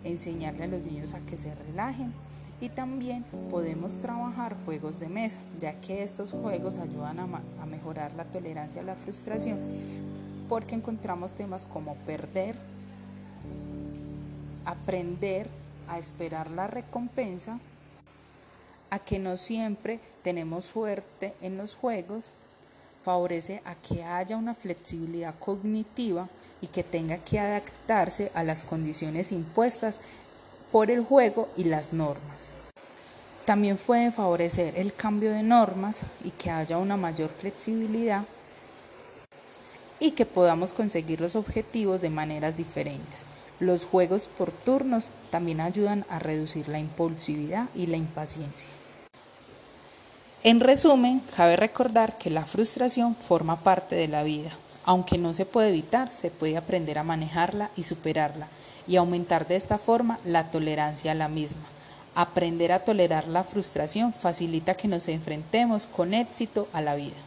Enseñarle 0.03 0.65
a 0.65 0.67
los 0.67 0.83
niños 0.83 1.13
a 1.13 1.21
que 1.21 1.37
se 1.37 1.55
relajen 1.55 2.13
y 2.59 2.69
también 2.69 3.23
podemos 3.49 4.01
trabajar 4.01 4.57
juegos 4.65 4.99
de 4.99 5.07
mesa, 5.07 5.39
ya 5.61 5.73
que 5.79 6.03
estos 6.03 6.33
juegos 6.33 6.77
ayudan 6.77 7.19
a, 7.19 7.23
a 7.61 7.65
mejorar 7.65 8.13
la 8.15 8.25
tolerancia 8.25 8.81
a 8.81 8.85
la 8.85 8.95
frustración 8.95 9.59
porque 10.47 10.75
encontramos 10.75 11.33
temas 11.33 11.65
como 11.65 11.95
perder, 12.05 12.55
aprender 14.65 15.47
a 15.87 15.97
esperar 15.97 16.49
la 16.51 16.67
recompensa, 16.67 17.59
a 18.89 18.99
que 18.99 19.19
no 19.19 19.37
siempre 19.37 19.99
tenemos 20.23 20.65
suerte 20.65 21.33
en 21.41 21.57
los 21.57 21.75
juegos, 21.75 22.31
favorece 23.03 23.61
a 23.65 23.75
que 23.75 24.03
haya 24.03 24.35
una 24.35 24.55
flexibilidad 24.55 25.35
cognitiva 25.37 26.27
y 26.59 26.67
que 26.67 26.83
tenga 26.83 27.19
que 27.19 27.39
adaptarse 27.39 28.31
a 28.33 28.43
las 28.43 28.63
condiciones 28.63 29.31
impuestas 29.31 29.99
por 30.71 30.89
el 30.89 31.03
juego 31.03 31.47
y 31.55 31.65
las 31.65 31.93
normas. 31.93 32.49
También 33.45 33.77
puede 33.77 34.11
favorecer 34.11 34.73
el 34.79 34.93
cambio 34.93 35.31
de 35.31 35.43
normas 35.43 36.01
y 36.23 36.31
que 36.31 36.49
haya 36.49 36.79
una 36.79 36.97
mayor 36.97 37.29
flexibilidad 37.29 38.23
y 39.99 40.11
que 40.11 40.25
podamos 40.25 40.73
conseguir 40.73 41.21
los 41.21 41.35
objetivos 41.35 42.01
de 42.01 42.09
maneras 42.09 42.57
diferentes. 42.57 43.23
Los 43.59 43.85
juegos 43.85 44.29
por 44.37 44.51
turnos 44.51 45.09
también 45.29 45.61
ayudan 45.61 46.05
a 46.09 46.19
reducir 46.19 46.67
la 46.67 46.79
impulsividad 46.79 47.69
y 47.73 47.87
la 47.87 47.97
impaciencia. 47.97 48.69
En 50.43 50.59
resumen, 50.59 51.21
cabe 51.35 51.55
recordar 51.55 52.17
que 52.17 52.29
la 52.29 52.45
frustración 52.45 53.15
forma 53.15 53.55
parte 53.61 53.95
de 53.95 54.07
la 54.07 54.23
vida. 54.23 54.51
Aunque 54.83 55.17
no 55.17 55.33
se 55.33 55.45
puede 55.45 55.69
evitar, 55.69 56.11
se 56.11 56.29
puede 56.29 56.57
aprender 56.57 56.99
a 56.99 57.03
manejarla 57.03 57.71
y 57.75 57.83
superarla 57.83 58.47
y 58.87 58.97
aumentar 58.97 59.47
de 59.47 59.55
esta 59.55 59.79
forma 59.79 60.19
la 60.23 60.51
tolerancia 60.51 61.13
a 61.13 61.15
la 61.15 61.29
misma. 61.29 61.63
Aprender 62.13 62.71
a 62.71 62.79
tolerar 62.79 63.27
la 63.27 63.43
frustración 63.43 64.13
facilita 64.13 64.75
que 64.75 64.87
nos 64.87 65.07
enfrentemos 65.07 65.87
con 65.87 66.13
éxito 66.13 66.67
a 66.73 66.81
la 66.81 66.93
vida. 66.93 67.24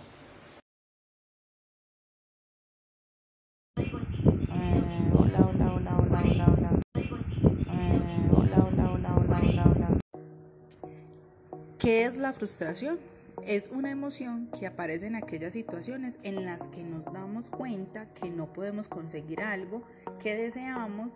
¿Qué 11.88 12.04
es 12.04 12.18
la 12.18 12.34
frustración? 12.34 12.98
Es 13.46 13.70
una 13.70 13.90
emoción 13.90 14.50
que 14.58 14.66
aparece 14.66 15.06
en 15.06 15.16
aquellas 15.16 15.54
situaciones 15.54 16.18
en 16.22 16.44
las 16.44 16.68
que 16.68 16.84
nos 16.84 17.02
damos 17.06 17.48
cuenta 17.48 18.12
que 18.12 18.28
no 18.28 18.52
podemos 18.52 18.88
conseguir 18.88 19.40
algo 19.40 19.82
que 20.20 20.36
deseamos 20.36 21.14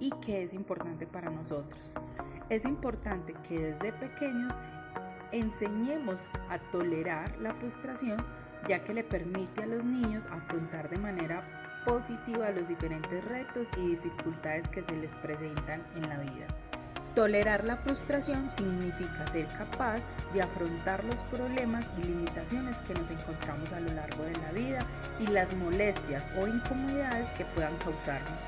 y 0.00 0.10
que 0.12 0.42
es 0.42 0.54
importante 0.54 1.06
para 1.06 1.28
nosotros. 1.28 1.92
Es 2.48 2.64
importante 2.64 3.34
que 3.46 3.58
desde 3.58 3.92
pequeños 3.92 4.54
enseñemos 5.30 6.26
a 6.48 6.58
tolerar 6.58 7.36
la 7.36 7.52
frustración 7.52 8.24
ya 8.66 8.82
que 8.82 8.94
le 8.94 9.04
permite 9.04 9.64
a 9.64 9.66
los 9.66 9.84
niños 9.84 10.26
afrontar 10.30 10.88
de 10.88 10.96
manera 10.96 11.82
positiva 11.84 12.50
los 12.50 12.66
diferentes 12.66 13.22
retos 13.26 13.68
y 13.76 13.88
dificultades 13.88 14.70
que 14.70 14.82
se 14.82 14.96
les 14.96 15.16
presentan 15.16 15.84
en 15.96 16.08
la 16.08 16.16
vida. 16.16 16.46
Tolerar 17.18 17.64
la 17.64 17.76
frustración 17.76 18.48
significa 18.48 19.28
ser 19.32 19.48
capaz 19.48 20.04
de 20.32 20.40
afrontar 20.40 21.02
los 21.02 21.22
problemas 21.22 21.84
y 21.98 22.02
limitaciones 22.04 22.80
que 22.82 22.94
nos 22.94 23.10
encontramos 23.10 23.72
a 23.72 23.80
lo 23.80 23.92
largo 23.92 24.22
de 24.22 24.36
la 24.36 24.52
vida 24.52 24.86
y 25.18 25.26
las 25.26 25.52
molestias 25.52 26.30
o 26.38 26.46
incomodidades 26.46 27.32
que 27.32 27.44
puedan 27.44 27.76
causarnos. 27.78 28.40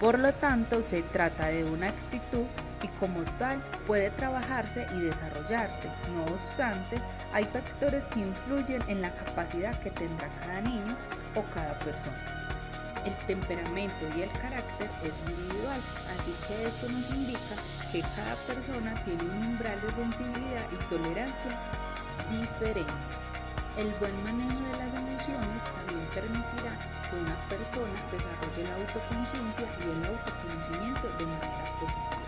Por 0.00 0.18
lo 0.18 0.32
tanto, 0.32 0.82
se 0.82 1.04
trata 1.04 1.46
de 1.46 1.62
una 1.62 1.90
actitud 1.90 2.42
y 2.82 2.88
como 2.98 3.22
tal 3.38 3.60
puede 3.86 4.10
trabajarse 4.10 4.88
y 4.96 5.02
desarrollarse. 5.02 5.88
No 6.12 6.24
obstante, 6.34 7.00
hay 7.32 7.44
factores 7.44 8.08
que 8.08 8.18
influyen 8.18 8.82
en 8.88 9.02
la 9.02 9.14
capacidad 9.14 9.78
que 9.78 9.92
tendrá 9.92 10.28
cada 10.40 10.62
niño 10.62 10.96
o 11.36 11.44
cada 11.54 11.78
persona. 11.78 12.42
El 13.04 13.14
temperamento 13.28 14.04
y 14.16 14.22
el 14.22 14.32
carácter 14.32 14.90
es 15.04 15.20
individual, 15.20 15.80
así 16.18 16.34
que 16.48 16.66
esto 16.66 16.88
nos 16.88 17.08
indica 17.10 17.54
cada 18.02 18.34
persona 18.46 18.94
tiene 19.04 19.22
un 19.22 19.46
umbral 19.48 19.80
de 19.80 19.92
sensibilidad 19.92 20.66
y 20.72 20.76
tolerancia 20.90 21.58
diferente. 22.30 22.92
El 23.76 23.92
buen 24.00 24.24
manejo 24.24 24.58
de 24.72 24.78
las 24.78 24.94
emociones 24.94 25.62
también 25.74 26.08
permitirá 26.14 26.72
que 27.10 27.16
una 27.16 27.36
persona 27.48 27.92
desarrolle 28.10 28.64
la 28.64 28.74
autoconciencia 28.76 29.68
y 29.80 29.82
el 29.82 30.04
autoconocimiento 30.04 31.08
de 31.18 31.26
manera 31.26 31.72
positiva. 31.80 32.26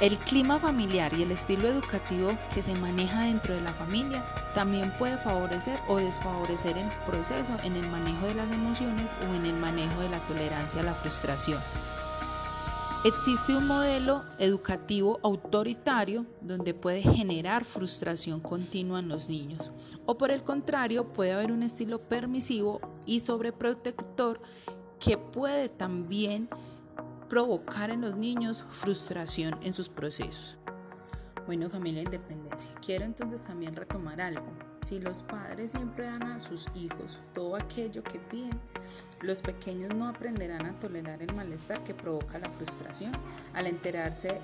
El 0.00 0.16
clima 0.18 0.60
familiar 0.60 1.12
y 1.12 1.22
el 1.22 1.32
estilo 1.32 1.66
educativo 1.66 2.36
que 2.54 2.62
se 2.62 2.74
maneja 2.74 3.22
dentro 3.22 3.54
de 3.54 3.60
la 3.60 3.72
familia 3.72 4.24
también 4.54 4.92
puede 4.92 5.16
favorecer 5.18 5.76
o 5.88 5.96
desfavorecer 5.96 6.78
el 6.78 6.88
proceso 7.04 7.56
en 7.64 7.74
el 7.74 7.88
manejo 7.90 8.26
de 8.26 8.34
las 8.34 8.50
emociones 8.50 9.10
o 9.22 9.34
en 9.34 9.46
el 9.46 9.54
manejo 9.54 10.00
de 10.00 10.08
la 10.08 10.20
tolerancia 10.20 10.82
a 10.82 10.84
la 10.84 10.94
frustración. 10.94 11.60
Existe 13.04 13.56
un 13.56 13.68
modelo 13.68 14.24
educativo 14.40 15.20
autoritario 15.22 16.26
donde 16.40 16.74
puede 16.74 17.00
generar 17.00 17.64
frustración 17.64 18.40
continua 18.40 18.98
en 18.98 19.08
los 19.08 19.28
niños 19.28 19.70
o 20.04 20.18
por 20.18 20.32
el 20.32 20.42
contrario 20.42 21.12
puede 21.12 21.30
haber 21.30 21.52
un 21.52 21.62
estilo 21.62 22.00
permisivo 22.00 22.80
y 23.06 23.20
sobreprotector 23.20 24.40
que 24.98 25.16
puede 25.16 25.68
también 25.68 26.48
provocar 27.28 27.90
en 27.90 28.00
los 28.00 28.16
niños 28.16 28.64
frustración 28.68 29.56
en 29.62 29.74
sus 29.74 29.88
procesos. 29.88 30.58
Bueno, 31.46 31.70
familia 31.70 32.00
de 32.00 32.16
independencia, 32.16 32.72
quiero 32.84 33.04
entonces 33.04 33.44
también 33.44 33.76
retomar 33.76 34.20
algo. 34.20 34.44
Si 34.82 35.00
los 35.00 35.22
padres 35.22 35.72
siempre 35.72 36.06
dan 36.06 36.22
a 36.22 36.38
sus 36.38 36.66
hijos 36.74 37.20
todo 37.34 37.56
aquello 37.56 38.02
que 38.02 38.18
piden, 38.18 38.58
los 39.20 39.40
pequeños 39.40 39.94
no 39.94 40.08
aprenderán 40.08 40.66
a 40.66 40.78
tolerar 40.78 41.22
el 41.22 41.34
malestar 41.34 41.82
que 41.84 41.94
provoca 41.94 42.38
la 42.38 42.48
frustración 42.50 43.12
al 43.54 43.66
enterarse 43.66 44.40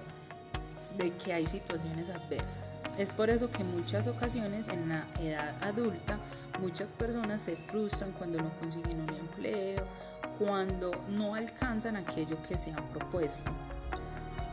de 0.99 1.11
que 1.17 1.33
hay 1.33 1.47
situaciones 1.47 2.11
adversas. 2.11 2.71
Es 2.99 3.13
por 3.13 3.31
eso 3.31 3.51
que 3.51 3.63
en 3.63 3.77
muchas 3.77 4.07
ocasiones 4.07 4.69
en 4.69 4.89
la 4.89 5.07
edad 5.21 5.57
adulta 5.63 6.19
muchas 6.61 6.91
personas 6.91 7.41
se 7.41 7.57
frustran 7.57 8.13
cuando 8.13 8.41
no 8.41 8.51
consiguen 8.59 9.01
un 9.01 9.15
empleo 9.15 9.85
cuando 10.39 10.91
no 11.09 11.35
alcanzan 11.35 11.97
aquello 11.97 12.37
que 12.49 12.59
se 12.59 12.73
han 12.73 12.89
propuesto. 12.89 13.51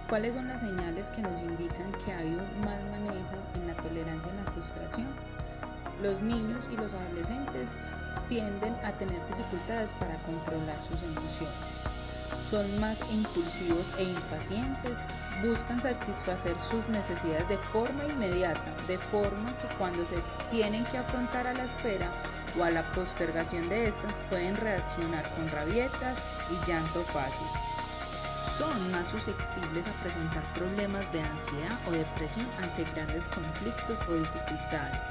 ¿Cuáles 0.10 0.36
son 0.36 0.48
las 0.48 0.62
señales 0.62 1.10
que 1.12 1.22
nos 1.22 1.42
indican 1.42 1.92
que 2.06 2.12
hay 2.12 2.28
un 2.28 2.62
mal 2.66 2.84
manejo 2.92 3.38
en 3.56 3.68
la 3.68 3.76
tolerancia 3.76 4.32
y 4.32 4.44
la 4.44 4.52
frustración? 4.52 5.08
Los 6.02 6.20
niños 6.22 6.66
y 6.72 6.78
los 6.78 6.94
adolescentes 6.94 7.72
tienden 8.28 8.74
a 8.84 8.92
tener 8.94 9.20
dificultades 9.28 9.94
para 9.94 10.18
controlar 10.24 10.78
sus 10.84 11.04
emociones. 11.04 11.54
Son 12.50 12.80
más 12.80 13.02
impulsivos 13.12 13.86
e 13.98 14.04
impacientes, 14.04 14.98
buscan 15.44 15.82
satisfacer 15.82 16.60
sus 16.60 16.88
necesidades 16.90 17.48
de 17.50 17.58
forma 17.58 18.04
inmediata, 18.06 18.74
de 18.88 18.98
forma 18.98 19.56
que 19.58 19.68
cuando 19.78 20.04
se 20.06 20.18
tienen 20.50 20.86
que 20.86 20.98
afrontar 20.98 21.46
a 21.48 21.54
la 21.54 21.66
espera 21.66 22.12
o 22.60 22.64
a 22.64 22.72
la 22.72 22.84
postergación 22.94 23.70
de 23.70 23.88
estas 23.88 24.16
pueden 24.30 24.58
reaccionar 24.58 25.30
con 25.36 25.48
rabietas 25.50 26.18
y 26.50 26.68
llanto 26.68 27.04
fácil. 27.04 27.48
Son 28.58 28.92
más 28.92 29.08
susceptibles 29.08 29.88
a 29.88 30.04
presentar 30.04 30.44
problemas 30.56 31.12
de 31.14 31.22
ansiedad 31.22 31.78
o 31.88 31.92
depresión 31.92 32.48
ante 32.62 32.84
grandes 32.96 33.28
conflictos 33.30 34.00
o 34.10 34.14
dificultades. 34.16 35.06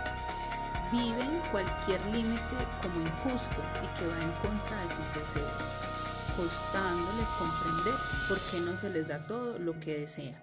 Viven 0.92 1.40
cualquier 1.52 2.04
límite 2.06 2.56
como 2.82 3.00
injusto 3.00 3.62
y 3.82 3.98
que 3.98 4.06
va 4.06 4.20
en 4.22 4.32
contra 4.42 4.82
de 4.82 4.88
sus 4.88 5.34
deseos, 5.34 5.52
costándoles 6.36 7.28
comprender 7.38 7.94
por 8.28 8.38
qué 8.50 8.60
no 8.60 8.76
se 8.76 8.90
les 8.90 9.06
da 9.06 9.26
todo 9.26 9.58
lo 9.58 9.78
que 9.78 10.00
desean. 10.00 10.36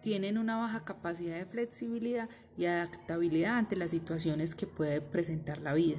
Tienen 0.00 0.38
una 0.38 0.56
baja 0.58 0.84
capacidad 0.84 1.36
de 1.36 1.46
flexibilidad 1.46 2.28
y 2.56 2.66
adaptabilidad 2.66 3.56
ante 3.56 3.74
las 3.74 3.90
situaciones 3.90 4.54
que 4.54 4.66
puede 4.66 5.00
presentar 5.00 5.58
la 5.58 5.74
vida. 5.74 5.98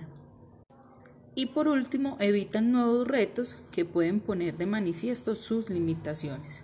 Y 1.34 1.48
por 1.48 1.68
último, 1.68 2.16
evitan 2.22 2.72
nuevos 2.72 3.08
retos 3.08 3.56
que 3.72 3.84
pueden 3.84 4.22
poner 4.22 4.58
de 4.58 4.68
manifiesto 4.68 5.36
sus 5.36 5.70
limitaciones. 5.70 6.64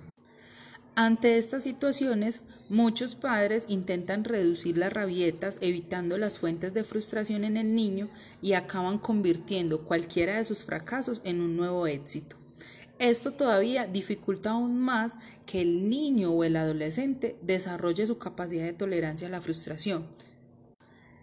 Ante 0.95 1.37
estas 1.37 1.63
situaciones, 1.63 2.41
muchos 2.71 3.15
padres 3.15 3.65
intentan 3.67 4.23
reducir 4.23 4.77
las 4.77 4.93
rabietas 4.93 5.57
evitando 5.59 6.17
las 6.17 6.39
fuentes 6.39 6.73
de 6.73 6.85
frustración 6.85 7.43
en 7.43 7.57
el 7.57 7.75
niño 7.75 8.07
y 8.41 8.53
acaban 8.53 8.97
convirtiendo 8.97 9.81
cualquiera 9.81 10.37
de 10.37 10.45
sus 10.45 10.63
fracasos 10.63 11.19
en 11.25 11.41
un 11.41 11.57
nuevo 11.57 11.85
éxito. 11.85 12.37
Esto 12.97 13.33
todavía 13.33 13.87
dificulta 13.87 14.51
aún 14.51 14.79
más 14.79 15.17
que 15.45 15.59
el 15.59 15.89
niño 15.89 16.31
o 16.31 16.45
el 16.45 16.55
adolescente 16.55 17.35
desarrolle 17.41 18.07
su 18.07 18.17
capacidad 18.17 18.63
de 18.63 18.73
tolerancia 18.73 19.27
a 19.27 19.31
la 19.31 19.41
frustración. 19.41 20.05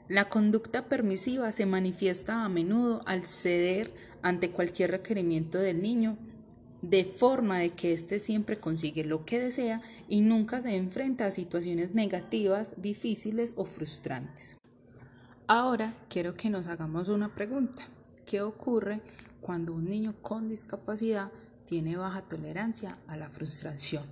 La 0.07 0.29
conducta 0.29 0.87
permisiva 0.87 1.51
se 1.53 1.65
manifiesta 1.65 2.45
a 2.45 2.49
menudo 2.51 3.01
al 3.07 3.27
ceder 3.27 3.95
ante 4.21 4.51
cualquier 4.51 4.91
requerimiento 4.91 5.59
del 5.59 5.81
niño 5.81 6.19
de 6.83 7.05
forma 7.05 7.59
de 7.59 7.71
que 7.71 7.93
éste 7.93 8.19
siempre 8.19 8.61
consigue 8.61 9.05
lo 9.05 9.25
que 9.25 9.41
desea 9.41 9.83
y 10.09 10.21
nunca 10.21 10.61
se 10.61 10.77
enfrenta 10.77 11.27
a 11.27 11.31
situaciones 11.31 11.95
negativas, 11.95 12.75
difíciles 12.77 13.53
o 13.57 13.65
frustrantes. 13.65 14.57
Ahora 15.47 15.95
quiero 16.09 16.35
que 16.35 16.51
nos 16.51 16.67
hagamos 16.69 17.09
una 17.09 17.35
pregunta. 17.35 17.85
¿Qué 18.27 18.43
ocurre 18.43 19.01
cuando 19.41 19.73
un 19.73 19.89
niño 19.89 20.15
con 20.23 20.49
discapacidad 20.49 21.33
tiene 21.65 21.97
baja 21.97 22.23
tolerancia 22.23 22.99
a 23.07 23.17
la 23.17 23.29
frustración? 23.31 24.05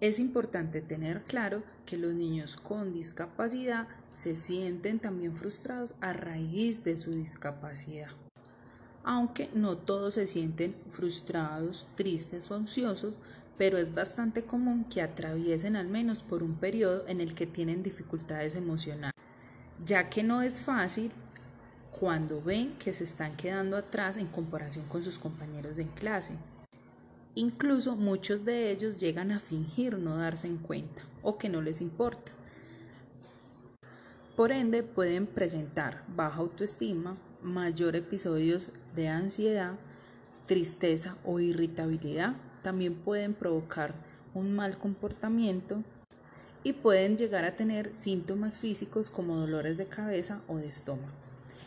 Es 0.00 0.20
importante 0.20 0.80
tener 0.80 1.22
claro 1.24 1.62
que 1.86 1.96
los 1.96 2.14
niños 2.14 2.56
con 2.56 2.92
discapacidad 2.92 3.88
se 4.12 4.34
sienten 4.34 5.00
también 5.00 5.34
frustrados 5.36 5.94
a 6.00 6.12
raíz 6.12 6.84
de 6.84 6.96
su 6.96 7.10
discapacidad 7.12 8.10
aunque 9.04 9.48
no 9.54 9.76
todos 9.76 10.14
se 10.14 10.26
sienten 10.26 10.74
frustrados, 10.88 11.86
tristes 11.96 12.50
o 12.50 12.54
ansiosos, 12.54 13.14
pero 13.56 13.78
es 13.78 13.94
bastante 13.94 14.44
común 14.44 14.84
que 14.84 15.02
atraviesen 15.02 15.76
al 15.76 15.88
menos 15.88 16.20
por 16.20 16.42
un 16.42 16.54
periodo 16.54 17.06
en 17.08 17.20
el 17.20 17.34
que 17.34 17.46
tienen 17.46 17.82
dificultades 17.82 18.54
emocionales, 18.54 19.14
ya 19.84 20.08
que 20.08 20.22
no 20.22 20.42
es 20.42 20.62
fácil 20.62 21.10
cuando 21.90 22.40
ven 22.40 22.74
que 22.78 22.92
se 22.92 23.04
están 23.04 23.36
quedando 23.36 23.76
atrás 23.76 24.16
en 24.16 24.28
comparación 24.28 24.86
con 24.86 25.02
sus 25.02 25.18
compañeros 25.18 25.74
de 25.76 25.86
clase. 25.88 26.34
Incluso 27.34 27.96
muchos 27.96 28.44
de 28.44 28.70
ellos 28.70 29.00
llegan 29.00 29.32
a 29.32 29.40
fingir 29.40 29.98
no 29.98 30.16
darse 30.16 30.46
en 30.46 30.58
cuenta 30.58 31.02
o 31.22 31.38
que 31.38 31.48
no 31.48 31.60
les 31.60 31.80
importa. 31.80 32.32
Por 34.36 34.52
ende, 34.52 34.84
pueden 34.84 35.26
presentar 35.26 36.04
baja 36.14 36.38
autoestima, 36.38 37.16
mayor 37.42 37.96
episodios 37.96 38.70
de 38.94 39.08
ansiedad, 39.08 39.74
tristeza 40.46 41.16
o 41.24 41.40
irritabilidad. 41.40 42.36
También 42.62 42.94
pueden 42.94 43.34
provocar 43.34 43.94
un 44.34 44.54
mal 44.54 44.78
comportamiento 44.78 45.82
y 46.64 46.72
pueden 46.72 47.16
llegar 47.16 47.44
a 47.44 47.56
tener 47.56 47.90
síntomas 47.94 48.58
físicos 48.58 49.10
como 49.10 49.36
dolores 49.36 49.78
de 49.78 49.86
cabeza 49.86 50.40
o 50.48 50.56
de 50.56 50.66
estómago. 50.66 51.12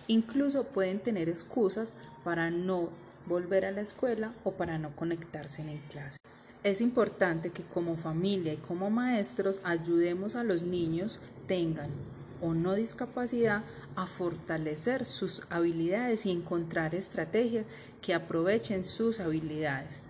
Incluso 0.07 0.65
pueden 0.65 0.99
tener 0.99 1.29
excusas 1.29 1.93
para 2.23 2.51
no 2.51 2.89
volver 3.27 3.65
a 3.65 3.71
la 3.71 3.81
escuela 3.81 4.33
o 4.43 4.51
para 4.51 4.77
no 4.77 4.95
conectarse 4.95 5.61
en 5.61 5.77
clase. 5.89 6.17
Es 6.63 6.81
importante 6.81 7.49
que 7.49 7.63
como 7.63 7.97
familia 7.97 8.53
y 8.53 8.57
como 8.57 8.89
maestros 8.89 9.59
ayudemos 9.63 10.35
a 10.35 10.43
los 10.43 10.61
niños 10.61 11.19
tengan 11.47 11.89
o 12.41 12.53
no 12.53 12.75
discapacidad 12.75 13.63
a 13.95 14.05
fortalecer 14.05 15.05
sus 15.05 15.41
habilidades 15.49 16.25
y 16.25 16.31
encontrar 16.31 16.95
estrategias 16.95 17.65
que 18.01 18.13
aprovechen 18.13 18.83
sus 18.83 19.19
habilidades. 19.19 20.01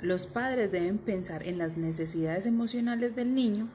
Los 0.00 0.26
padres 0.26 0.72
deben 0.72 0.98
pensar 0.98 1.46
en 1.46 1.58
las 1.58 1.76
necesidades 1.76 2.46
emocionales 2.46 3.14
del 3.14 3.34
niño 3.34 3.68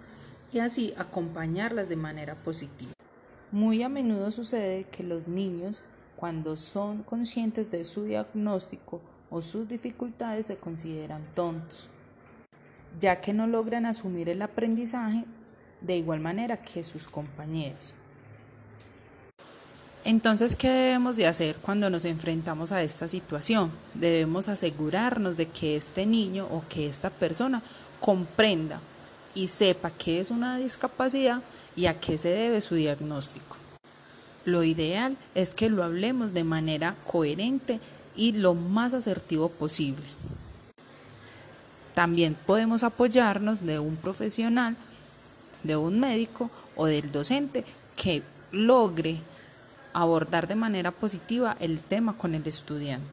y 0.52 0.60
así 0.60 0.94
acompañarlas 0.98 1.90
de 1.90 1.96
manera 1.96 2.36
positiva. 2.36 2.94
Muy 3.52 3.82
a 3.82 3.90
menudo 3.90 4.30
sucede 4.30 4.86
que 4.86 5.04
los 5.04 5.28
niños, 5.28 5.84
cuando 6.16 6.58
son 6.58 7.04
conscientes 7.04 7.72
de 7.72 7.84
su 7.86 8.04
diagnóstico 8.04 9.02
o 9.30 9.42
sus 9.42 9.68
dificultades, 9.68 10.48
se 10.48 10.58
consideran 10.58 11.24
tontos, 11.34 11.90
ya 13.00 13.22
que 13.22 13.34
no 13.34 13.48
logran 13.48 13.86
asumir 13.86 14.28
el 14.30 14.42
aprendizaje 14.42 15.24
de 15.80 15.98
igual 15.98 16.20
manera 16.20 16.58
que 16.58 16.84
sus 16.84 17.08
compañeros. 17.08 17.94
Entonces, 20.08 20.56
¿qué 20.56 20.70
debemos 20.70 21.18
de 21.18 21.28
hacer 21.28 21.58
cuando 21.58 21.90
nos 21.90 22.06
enfrentamos 22.06 22.72
a 22.72 22.82
esta 22.82 23.10
situación? 23.10 23.70
Debemos 23.94 24.48
asegurarnos 24.48 25.36
de 25.36 25.50
que 25.50 25.76
este 25.76 26.06
niño 26.06 26.48
o 26.50 26.64
que 26.70 26.88
esta 26.88 27.10
persona 27.10 27.62
comprenda 28.00 28.80
y 29.36 29.50
sepa 29.50 29.92
qué 29.92 30.22
es 30.22 30.32
una 30.32 30.56
discapacidad 30.60 31.42
y 31.76 31.88
a 31.88 32.00
qué 32.00 32.18
se 32.18 32.30
debe 32.30 32.62
su 32.62 32.76
diagnóstico. 32.76 33.58
Lo 34.46 34.64
ideal 34.64 35.18
es 35.36 35.54
que 35.54 35.70
lo 35.70 35.84
hablemos 35.84 36.34
de 36.34 36.46
manera 36.46 36.96
coherente 37.06 37.82
y 38.16 38.32
lo 38.32 38.54
más 38.54 38.94
asertivo 38.94 39.50
posible. 39.50 40.06
También 41.94 42.38
podemos 42.46 42.84
apoyarnos 42.84 43.66
de 43.66 43.80
un 43.80 43.98
profesional 43.98 44.78
de 45.64 45.76
un 45.76 46.00
médico 46.00 46.50
o 46.78 46.86
del 46.86 47.12
docente 47.12 47.66
que 47.98 48.24
logre 48.54 49.20
abordar 50.02 50.48
de 50.48 50.56
manera 50.56 50.92
positiva 50.92 51.58
el 51.60 51.80
tema 51.80 52.18
con 52.18 52.36
el 52.36 52.46
estudiante. 52.46 53.12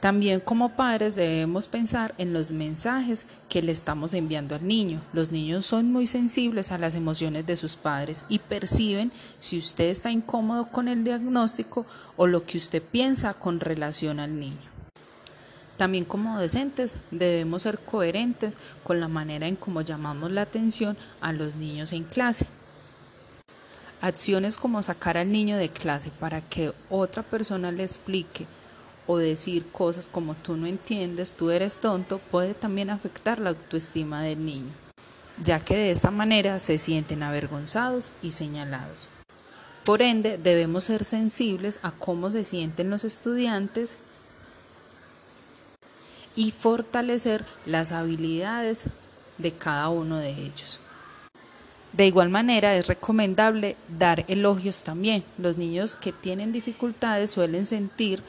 También 0.00 0.40
como 0.40 0.70
padres 0.70 1.14
debemos 1.14 1.66
pensar 1.66 2.14
en 2.18 2.34
los 2.34 2.52
mensajes 2.52 3.24
que 3.48 3.62
le 3.62 3.72
estamos 3.72 4.12
enviando 4.12 4.54
al 4.54 4.66
niño. 4.66 5.00
Los 5.14 5.32
niños 5.32 5.64
son 5.64 5.90
muy 5.90 6.06
sensibles 6.06 6.72
a 6.72 6.78
las 6.78 6.94
emociones 6.94 7.46
de 7.46 7.56
sus 7.56 7.76
padres 7.76 8.26
y 8.28 8.38
perciben 8.38 9.12
si 9.38 9.56
usted 9.56 9.86
está 9.86 10.10
incómodo 10.10 10.66
con 10.66 10.88
el 10.88 11.04
diagnóstico 11.04 11.86
o 12.18 12.26
lo 12.26 12.44
que 12.44 12.58
usted 12.58 12.82
piensa 12.82 13.32
con 13.32 13.60
relación 13.60 14.20
al 14.20 14.38
niño. 14.38 14.74
También 15.78 16.04
como 16.04 16.38
docentes 16.38 16.96
debemos 17.10 17.62
ser 17.62 17.78
coherentes 17.78 18.56
con 18.82 19.00
la 19.00 19.08
manera 19.08 19.46
en 19.46 19.56
cómo 19.56 19.80
llamamos 19.80 20.30
la 20.32 20.42
atención 20.42 20.98
a 21.20 21.32
los 21.32 21.56
niños 21.56 21.92
en 21.94 22.04
clase. 22.04 22.46
Acciones 24.04 24.58
como 24.58 24.82
sacar 24.82 25.16
al 25.16 25.32
niño 25.32 25.56
de 25.56 25.70
clase 25.70 26.10
para 26.20 26.42
que 26.42 26.74
otra 26.90 27.22
persona 27.22 27.72
le 27.72 27.84
explique 27.84 28.46
o 29.06 29.16
decir 29.16 29.66
cosas 29.72 30.08
como 30.08 30.34
tú 30.34 30.58
no 30.58 30.66
entiendes, 30.66 31.32
tú 31.32 31.48
eres 31.48 31.80
tonto, 31.80 32.18
puede 32.18 32.52
también 32.52 32.90
afectar 32.90 33.38
la 33.38 33.48
autoestima 33.48 34.22
del 34.22 34.44
niño, 34.44 34.68
ya 35.42 35.58
que 35.58 35.74
de 35.74 35.90
esta 35.90 36.10
manera 36.10 36.58
se 36.58 36.76
sienten 36.76 37.22
avergonzados 37.22 38.12
y 38.20 38.32
señalados. 38.32 39.08
Por 39.86 40.02
ende, 40.02 40.36
debemos 40.36 40.84
ser 40.84 41.06
sensibles 41.06 41.80
a 41.82 41.90
cómo 41.90 42.30
se 42.30 42.44
sienten 42.44 42.90
los 42.90 43.04
estudiantes 43.04 43.96
y 46.36 46.50
fortalecer 46.50 47.46
las 47.64 47.92
habilidades 47.92 48.84
de 49.38 49.52
cada 49.52 49.88
uno 49.88 50.18
de 50.18 50.28
ellos. 50.28 50.78
De 51.96 52.08
igual 52.08 52.28
manera 52.28 52.74
es 52.74 52.88
recomendable 52.88 53.76
dar 53.98 54.24
elogios 54.26 54.82
también. 54.82 55.22
Los 55.38 55.58
niños 55.58 55.94
que 55.94 56.12
tienen 56.12 56.50
dificultades 56.50 57.30
suelen 57.30 57.66
sentir 57.66 58.20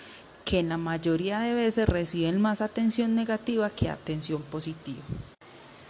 que 0.43 0.59
en 0.59 0.69
la 0.69 0.77
mayoría 0.77 1.39
de 1.39 1.55
veces 1.55 1.89
reciben 1.89 2.39
más 2.39 2.61
atención 2.61 3.15
negativa 3.15 3.71
que 3.71 3.89
atención 3.89 4.43
positiva. 4.43 5.01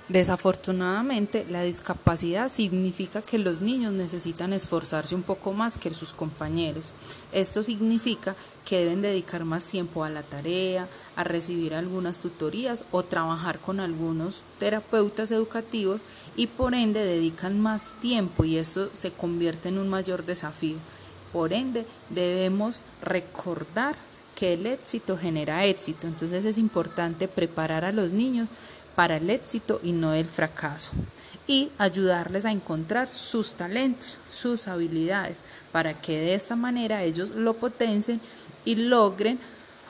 Desafortunadamente, 0.07 1.47
la 1.49 1.63
discapacidad 1.63 2.47
significa 2.47 3.23
que 3.23 3.39
los 3.39 3.61
niños 3.61 3.91
necesitan 3.91 4.53
esforzarse 4.53 5.15
un 5.15 5.23
poco 5.23 5.51
más 5.51 5.79
que 5.79 5.91
sus 5.95 6.13
compañeros. 6.13 6.91
Esto 7.31 7.63
significa 7.63 8.35
que 8.65 8.77
deben 8.77 9.01
dedicar 9.01 9.45
más 9.45 9.65
tiempo 9.65 10.03
a 10.03 10.11
la 10.11 10.21
tarea, 10.21 10.87
a 11.15 11.23
recibir 11.23 11.73
algunas 11.73 12.19
tutorías 12.19 12.85
o 12.91 13.01
trabajar 13.01 13.57
con 13.57 13.79
algunos 13.79 14.41
terapeutas 14.59 15.31
educativos 15.31 16.01
y 16.35 16.47
por 16.47 16.75
ende 16.75 17.03
dedican 17.03 17.59
más 17.59 17.89
tiempo 17.99 18.45
y 18.45 18.57
esto 18.57 18.91
se 18.93 19.11
convierte 19.11 19.69
en 19.69 19.79
un 19.79 19.89
mayor 19.89 20.23
desafío. 20.23 20.77
Por 21.33 21.51
ende, 21.51 21.83
debemos 22.11 22.81
recordar 23.01 23.95
que 24.35 24.53
el 24.53 24.67
éxito 24.67 25.17
genera 25.17 25.65
éxito, 25.65 26.07
entonces 26.07 26.45
es 26.45 26.57
importante 26.57 27.27
preparar 27.27 27.85
a 27.85 27.91
los 27.91 28.11
niños 28.11 28.49
para 28.95 29.17
el 29.17 29.29
éxito 29.29 29.79
y 29.83 29.91
no 29.91 30.13
el 30.13 30.25
fracaso. 30.25 30.91
Y 31.47 31.69
ayudarles 31.77 32.45
a 32.45 32.51
encontrar 32.51 33.07
sus 33.07 33.53
talentos, 33.53 34.17
sus 34.31 34.67
habilidades, 34.67 35.37
para 35.71 35.93
que 35.93 36.19
de 36.19 36.33
esta 36.33 36.55
manera 36.55 37.03
ellos 37.03 37.29
lo 37.31 37.53
potencien 37.53 38.19
y 38.63 38.75
logren 38.75 39.39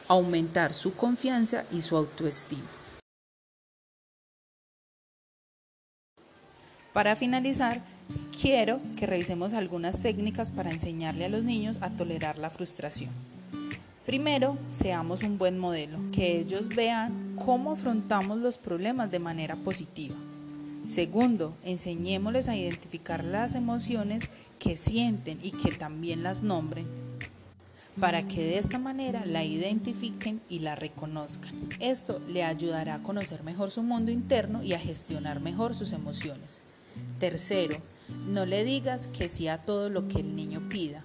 aumentar 0.08 0.74
su 0.74 0.96
confianza 0.96 1.64
y 1.72 1.82
su 1.82 1.96
autoestima. 1.96 2.64
Para 6.94 7.16
finalizar, 7.16 7.82
quiero 8.40 8.80
que 8.96 9.06
revisemos 9.06 9.54
algunas 9.54 10.02
técnicas 10.02 10.52
para 10.52 10.72
enseñarle 10.72 11.26
a 11.26 11.30
los 11.30 11.44
niños 11.44 11.78
a 11.82 11.90
tolerar 11.90 12.38
la 12.38 12.50
frustración. 12.50 13.35
Primero, 14.06 14.58
seamos 14.72 15.24
un 15.24 15.38
buen 15.38 15.58
modelo, 15.58 15.98
que 16.12 16.40
ellos 16.40 16.70
vean 16.70 17.36
cómo 17.44 17.72
afrontamos 17.72 18.38
los 18.38 18.60
problemas 18.60 19.10
de 19.10 19.20
manera 19.20 19.56
positiva. 19.56 20.16
Segundo, 20.86 21.58
enseñémosles 21.64 22.48
a 22.48 22.56
identificar 22.56 23.24
las 23.24 23.56
emociones 23.56 24.30
que 24.60 24.78
sienten 24.78 25.40
y 25.42 25.52
que 25.52 25.72
también 25.72 26.22
las 26.22 26.44
nombren 26.44 26.86
para 28.00 28.28
que 28.28 28.44
de 28.44 28.58
esta 28.58 28.78
manera 28.78 29.26
la 29.26 29.44
identifiquen 29.44 30.42
y 30.50 30.60
la 30.60 30.76
reconozcan. 30.76 31.54
Esto 31.80 32.20
le 32.28 32.44
ayudará 32.44 32.96
a 32.96 33.04
conocer 33.04 33.44
mejor 33.44 33.72
su 33.72 33.84
mundo 33.84 34.12
interno 34.12 34.64
y 34.64 34.74
a 34.74 34.80
gestionar 34.80 35.40
mejor 35.40 35.76
sus 35.76 35.94
emociones. 35.94 36.62
Tercero, 37.20 37.78
no 38.28 38.46
le 38.46 38.64
digas 38.64 39.08
que 39.08 39.30
sí 39.30 39.48
a 39.48 39.60
todo 39.60 39.90
lo 39.90 40.08
que 40.08 40.20
el 40.20 40.36
niño 40.36 40.62
pida, 40.70 41.04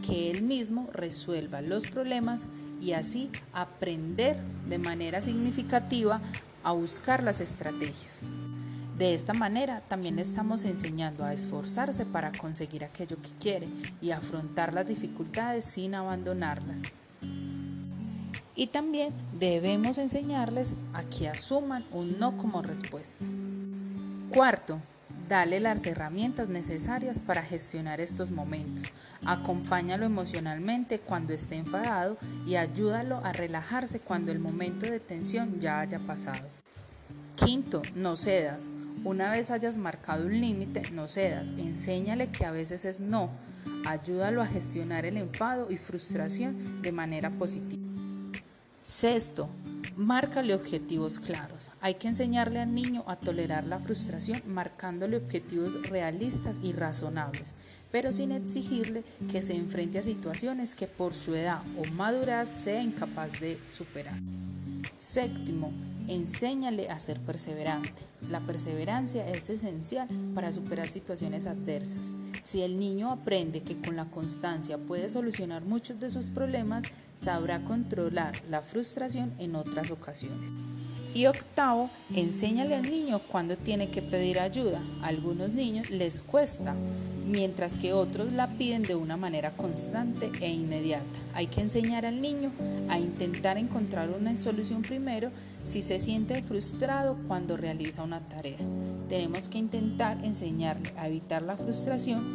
que 0.00 0.30
él 0.30 0.42
mismo 0.42 0.88
resuelva 0.92 1.60
los 1.60 1.88
problemas 1.88 2.46
y 2.80 2.92
así 2.92 3.30
aprender 3.52 4.36
de 4.68 4.78
manera 4.78 5.20
significativa 5.20 6.20
a 6.64 6.72
buscar 6.72 7.22
las 7.22 7.40
estrategias. 7.40 8.20
De 8.98 9.14
esta 9.14 9.32
manera 9.32 9.80
también 9.86 10.18
estamos 10.18 10.64
enseñando 10.64 11.24
a 11.24 11.32
esforzarse 11.32 12.04
para 12.04 12.32
conseguir 12.32 12.84
aquello 12.84 13.16
que 13.22 13.30
quiere 13.40 13.68
y 14.00 14.10
afrontar 14.10 14.74
las 14.74 14.88
dificultades 14.88 15.64
sin 15.64 15.94
abandonarlas. 15.94 16.82
Y 18.56 18.66
también 18.66 19.12
debemos 19.38 19.98
enseñarles 19.98 20.74
a 20.92 21.04
que 21.04 21.28
asuman 21.28 21.84
un 21.92 22.18
no 22.18 22.36
como 22.36 22.60
respuesta. 22.60 23.24
Cuarto, 24.30 24.80
Dale 25.28 25.60
las 25.60 25.84
herramientas 25.84 26.48
necesarias 26.48 27.20
para 27.20 27.42
gestionar 27.42 28.00
estos 28.00 28.30
momentos. 28.30 28.90
Acompáñalo 29.26 30.06
emocionalmente 30.06 31.00
cuando 31.00 31.34
esté 31.34 31.56
enfadado 31.56 32.16
y 32.46 32.56
ayúdalo 32.56 33.18
a 33.22 33.34
relajarse 33.34 34.00
cuando 34.00 34.32
el 34.32 34.38
momento 34.38 34.90
de 34.90 35.00
tensión 35.00 35.60
ya 35.60 35.80
haya 35.80 35.98
pasado. 35.98 36.48
Quinto, 37.36 37.82
no 37.94 38.16
cedas. 38.16 38.70
Una 39.04 39.30
vez 39.30 39.50
hayas 39.50 39.76
marcado 39.76 40.24
un 40.24 40.40
límite, 40.40 40.90
no 40.92 41.08
cedas. 41.08 41.50
Enséñale 41.58 42.28
que 42.28 42.46
a 42.46 42.50
veces 42.50 42.86
es 42.86 42.98
no. 42.98 43.28
Ayúdalo 43.84 44.40
a 44.40 44.46
gestionar 44.46 45.04
el 45.04 45.18
enfado 45.18 45.70
y 45.70 45.76
frustración 45.76 46.80
de 46.80 46.90
manera 46.90 47.30
positiva. 47.30 47.86
Sexto, 48.82 49.50
Márcale 49.98 50.54
objetivos 50.54 51.18
claros. 51.18 51.72
Hay 51.80 51.94
que 51.94 52.06
enseñarle 52.06 52.60
al 52.60 52.72
niño 52.72 53.02
a 53.08 53.16
tolerar 53.16 53.64
la 53.64 53.80
frustración 53.80 54.40
marcándole 54.46 55.16
objetivos 55.16 55.74
realistas 55.88 56.60
y 56.62 56.72
razonables, 56.72 57.52
pero 57.90 58.12
sin 58.12 58.30
exigirle 58.30 59.02
que 59.28 59.42
se 59.42 59.56
enfrente 59.56 59.98
a 59.98 60.02
situaciones 60.02 60.76
que 60.76 60.86
por 60.86 61.14
su 61.14 61.34
edad 61.34 61.62
o 61.76 61.92
madurez 61.94 62.48
sea 62.48 62.80
incapaz 62.80 63.40
de 63.40 63.58
superar. 63.70 64.14
Séptimo, 64.98 65.70
enséñale 66.08 66.88
a 66.88 66.98
ser 66.98 67.20
perseverante. 67.20 68.02
La 68.28 68.40
perseverancia 68.40 69.28
es 69.28 69.48
esencial 69.48 70.08
para 70.34 70.52
superar 70.52 70.88
situaciones 70.88 71.46
adversas. 71.46 72.10
Si 72.42 72.62
el 72.62 72.80
niño 72.80 73.12
aprende 73.12 73.62
que 73.62 73.80
con 73.80 73.94
la 73.94 74.06
constancia 74.06 74.76
puede 74.76 75.08
solucionar 75.08 75.62
muchos 75.62 76.00
de 76.00 76.10
sus 76.10 76.30
problemas, 76.30 76.82
sabrá 77.16 77.60
controlar 77.60 78.42
la 78.50 78.60
frustración 78.60 79.32
en 79.38 79.54
otras 79.54 79.92
ocasiones. 79.92 80.50
Y 81.14 81.26
octavo, 81.26 81.90
enséñale 82.12 82.74
al 82.74 82.90
niño 82.90 83.20
cuándo 83.20 83.56
tiene 83.56 83.90
que 83.90 84.02
pedir 84.02 84.40
ayuda. 84.40 84.82
A 85.00 85.06
algunos 85.06 85.50
niños 85.50 85.90
les 85.90 86.22
cuesta, 86.22 86.74
mientras 87.28 87.78
que 87.78 87.92
otros 87.92 88.32
la 88.32 88.48
piden 88.56 88.82
de 88.82 88.94
una 88.94 89.16
manera 89.16 89.50
constante 89.52 90.32
e 90.40 90.48
inmediata. 90.48 91.04
Hay 91.34 91.46
que 91.46 91.60
enseñar 91.60 92.06
al 92.06 92.20
niño 92.20 92.50
a 92.88 92.98
intentar 92.98 93.58
encontrar 93.58 94.08
una 94.10 94.34
solución 94.36 94.82
primero 94.82 95.30
si 95.64 95.82
se 95.82 96.00
siente 96.00 96.42
frustrado 96.42 97.18
cuando 97.28 97.56
realiza 97.56 98.02
una 98.02 98.20
tarea. 98.20 98.58
Tenemos 99.08 99.48
que 99.48 99.58
intentar 99.58 100.24
enseñarle 100.24 100.92
a 100.96 101.08
evitar 101.08 101.42
la 101.42 101.56
frustración. 101.56 102.32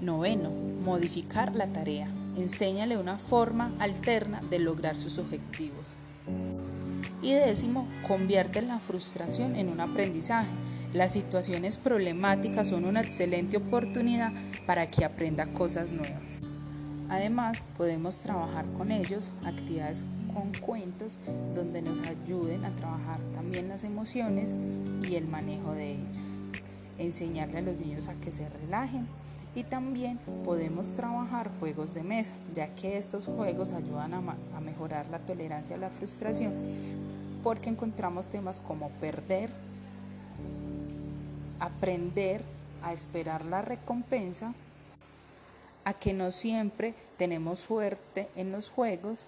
Noveno, 0.00 0.50
modificar 0.84 1.54
la 1.54 1.66
tarea. 1.66 2.08
Enséñale 2.36 2.96
una 2.98 3.18
forma 3.18 3.72
alterna 3.78 4.40
de 4.50 4.58
lograr 4.58 4.96
sus 4.96 5.18
objetivos. 5.18 5.94
Y 7.22 7.32
décimo, 7.32 7.88
convierte 8.06 8.62
la 8.62 8.78
frustración 8.78 9.56
en 9.56 9.68
un 9.68 9.80
aprendizaje. 9.80 10.50
Las 10.96 11.12
situaciones 11.12 11.76
problemáticas 11.76 12.68
son 12.68 12.86
una 12.86 13.02
excelente 13.02 13.58
oportunidad 13.58 14.32
para 14.64 14.90
que 14.90 15.04
aprenda 15.04 15.44
cosas 15.44 15.90
nuevas. 15.90 16.40
Además, 17.10 17.62
podemos 17.76 18.20
trabajar 18.20 18.64
con 18.78 18.90
ellos 18.90 19.30
actividades 19.44 20.06
con 20.32 20.54
cuentos 20.54 21.18
donde 21.54 21.82
nos 21.82 22.00
ayuden 22.00 22.64
a 22.64 22.74
trabajar 22.76 23.20
también 23.34 23.68
las 23.68 23.84
emociones 23.84 24.56
y 25.06 25.16
el 25.16 25.28
manejo 25.28 25.74
de 25.74 25.96
ellas. 25.96 26.38
Enseñarle 26.96 27.58
a 27.58 27.62
los 27.62 27.76
niños 27.76 28.08
a 28.08 28.14
que 28.14 28.32
se 28.32 28.48
relajen 28.48 29.06
y 29.54 29.64
también 29.64 30.18
podemos 30.44 30.94
trabajar 30.94 31.50
juegos 31.60 31.92
de 31.92 32.04
mesa, 32.04 32.36
ya 32.54 32.74
que 32.74 32.96
estos 32.96 33.26
juegos 33.26 33.72
ayudan 33.72 34.14
a, 34.14 34.36
a 34.56 34.60
mejorar 34.62 35.10
la 35.10 35.18
tolerancia 35.18 35.76
a 35.76 35.78
la 35.78 35.90
frustración 35.90 36.54
porque 37.42 37.70
encontramos 37.70 38.28
temas 38.28 38.58
como 38.58 38.88
perder, 38.98 39.50
aprender 41.60 42.42
a 42.82 42.92
esperar 42.92 43.44
la 43.44 43.62
recompensa, 43.62 44.54
a 45.84 45.94
que 45.94 46.12
no 46.12 46.30
siempre 46.30 46.94
tenemos 47.16 47.60
suerte 47.60 48.28
en 48.36 48.52
los 48.52 48.68
juegos, 48.68 49.26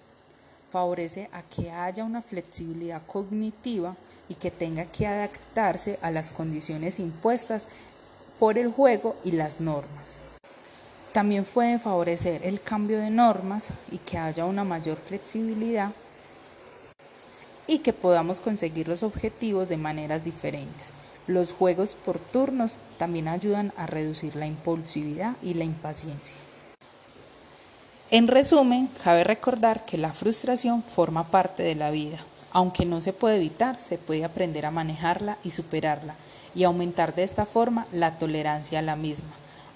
favorece 0.71 1.29
a 1.31 1.41
que 1.41 1.71
haya 1.71 2.03
una 2.03 2.21
flexibilidad 2.21 3.01
cognitiva 3.05 3.95
y 4.27 4.35
que 4.35 4.51
tenga 4.51 4.85
que 4.85 5.07
adaptarse 5.07 5.97
a 6.01 6.11
las 6.11 6.29
condiciones 6.29 6.99
impuestas 6.99 7.67
por 8.39 8.57
el 8.57 8.71
juego 8.71 9.15
y 9.23 9.31
las 9.31 9.59
normas. 9.59 10.15
También 11.11 11.43
puede 11.43 11.79
favorecer 11.79 12.45
el 12.45 12.61
cambio 12.61 12.99
de 12.99 13.09
normas 13.09 13.71
y 13.91 13.97
que 13.97 14.17
haya 14.17 14.45
una 14.45 14.63
mayor 14.63 14.97
flexibilidad 14.97 15.91
y 17.65 17.79
que 17.79 17.93
podamos 17.93 18.39
conseguir 18.39 18.87
los 18.87 19.03
objetivos 19.03 19.67
de 19.69 19.77
maneras 19.77 20.23
diferentes. 20.23 20.93
Los 21.29 21.51
juegos 21.51 21.95
por 22.03 22.17
turnos 22.17 22.77
también 22.97 23.27
ayudan 23.27 23.71
a 23.77 23.85
reducir 23.85 24.35
la 24.35 24.47
impulsividad 24.47 25.35
y 25.43 25.53
la 25.53 25.63
impaciencia. 25.63 26.39
En 28.09 28.27
resumen, 28.27 28.89
cabe 29.03 29.23
recordar 29.23 29.85
que 29.85 29.99
la 29.99 30.11
frustración 30.11 30.81
forma 30.81 31.25
parte 31.25 31.61
de 31.61 31.75
la 31.75 31.91
vida. 31.91 32.17
Aunque 32.51 32.83
no 32.87 32.99
se 32.99 33.13
puede 33.13 33.35
evitar, 33.35 33.79
se 33.79 33.99
puede 33.99 34.25
aprender 34.25 34.65
a 34.65 34.71
manejarla 34.71 35.37
y 35.43 35.51
superarla 35.51 36.15
y 36.55 36.63
aumentar 36.63 37.13
de 37.13 37.21
esta 37.21 37.45
forma 37.45 37.85
la 37.91 38.17
tolerancia 38.17 38.79
a 38.79 38.81
la 38.81 38.95
misma. 38.95 39.29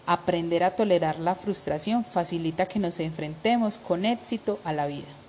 Aprender 0.08 0.64
a 0.64 0.76
tolerar 0.76 1.20
la 1.20 1.36
frustración 1.36 2.04
facilita 2.04 2.66
que 2.66 2.80
nos 2.80 3.00
enfrentemos 3.00 3.78
con 3.78 4.06
éxito 4.06 4.60
a 4.64 4.74
la 4.74 4.88
vida. 4.88 5.23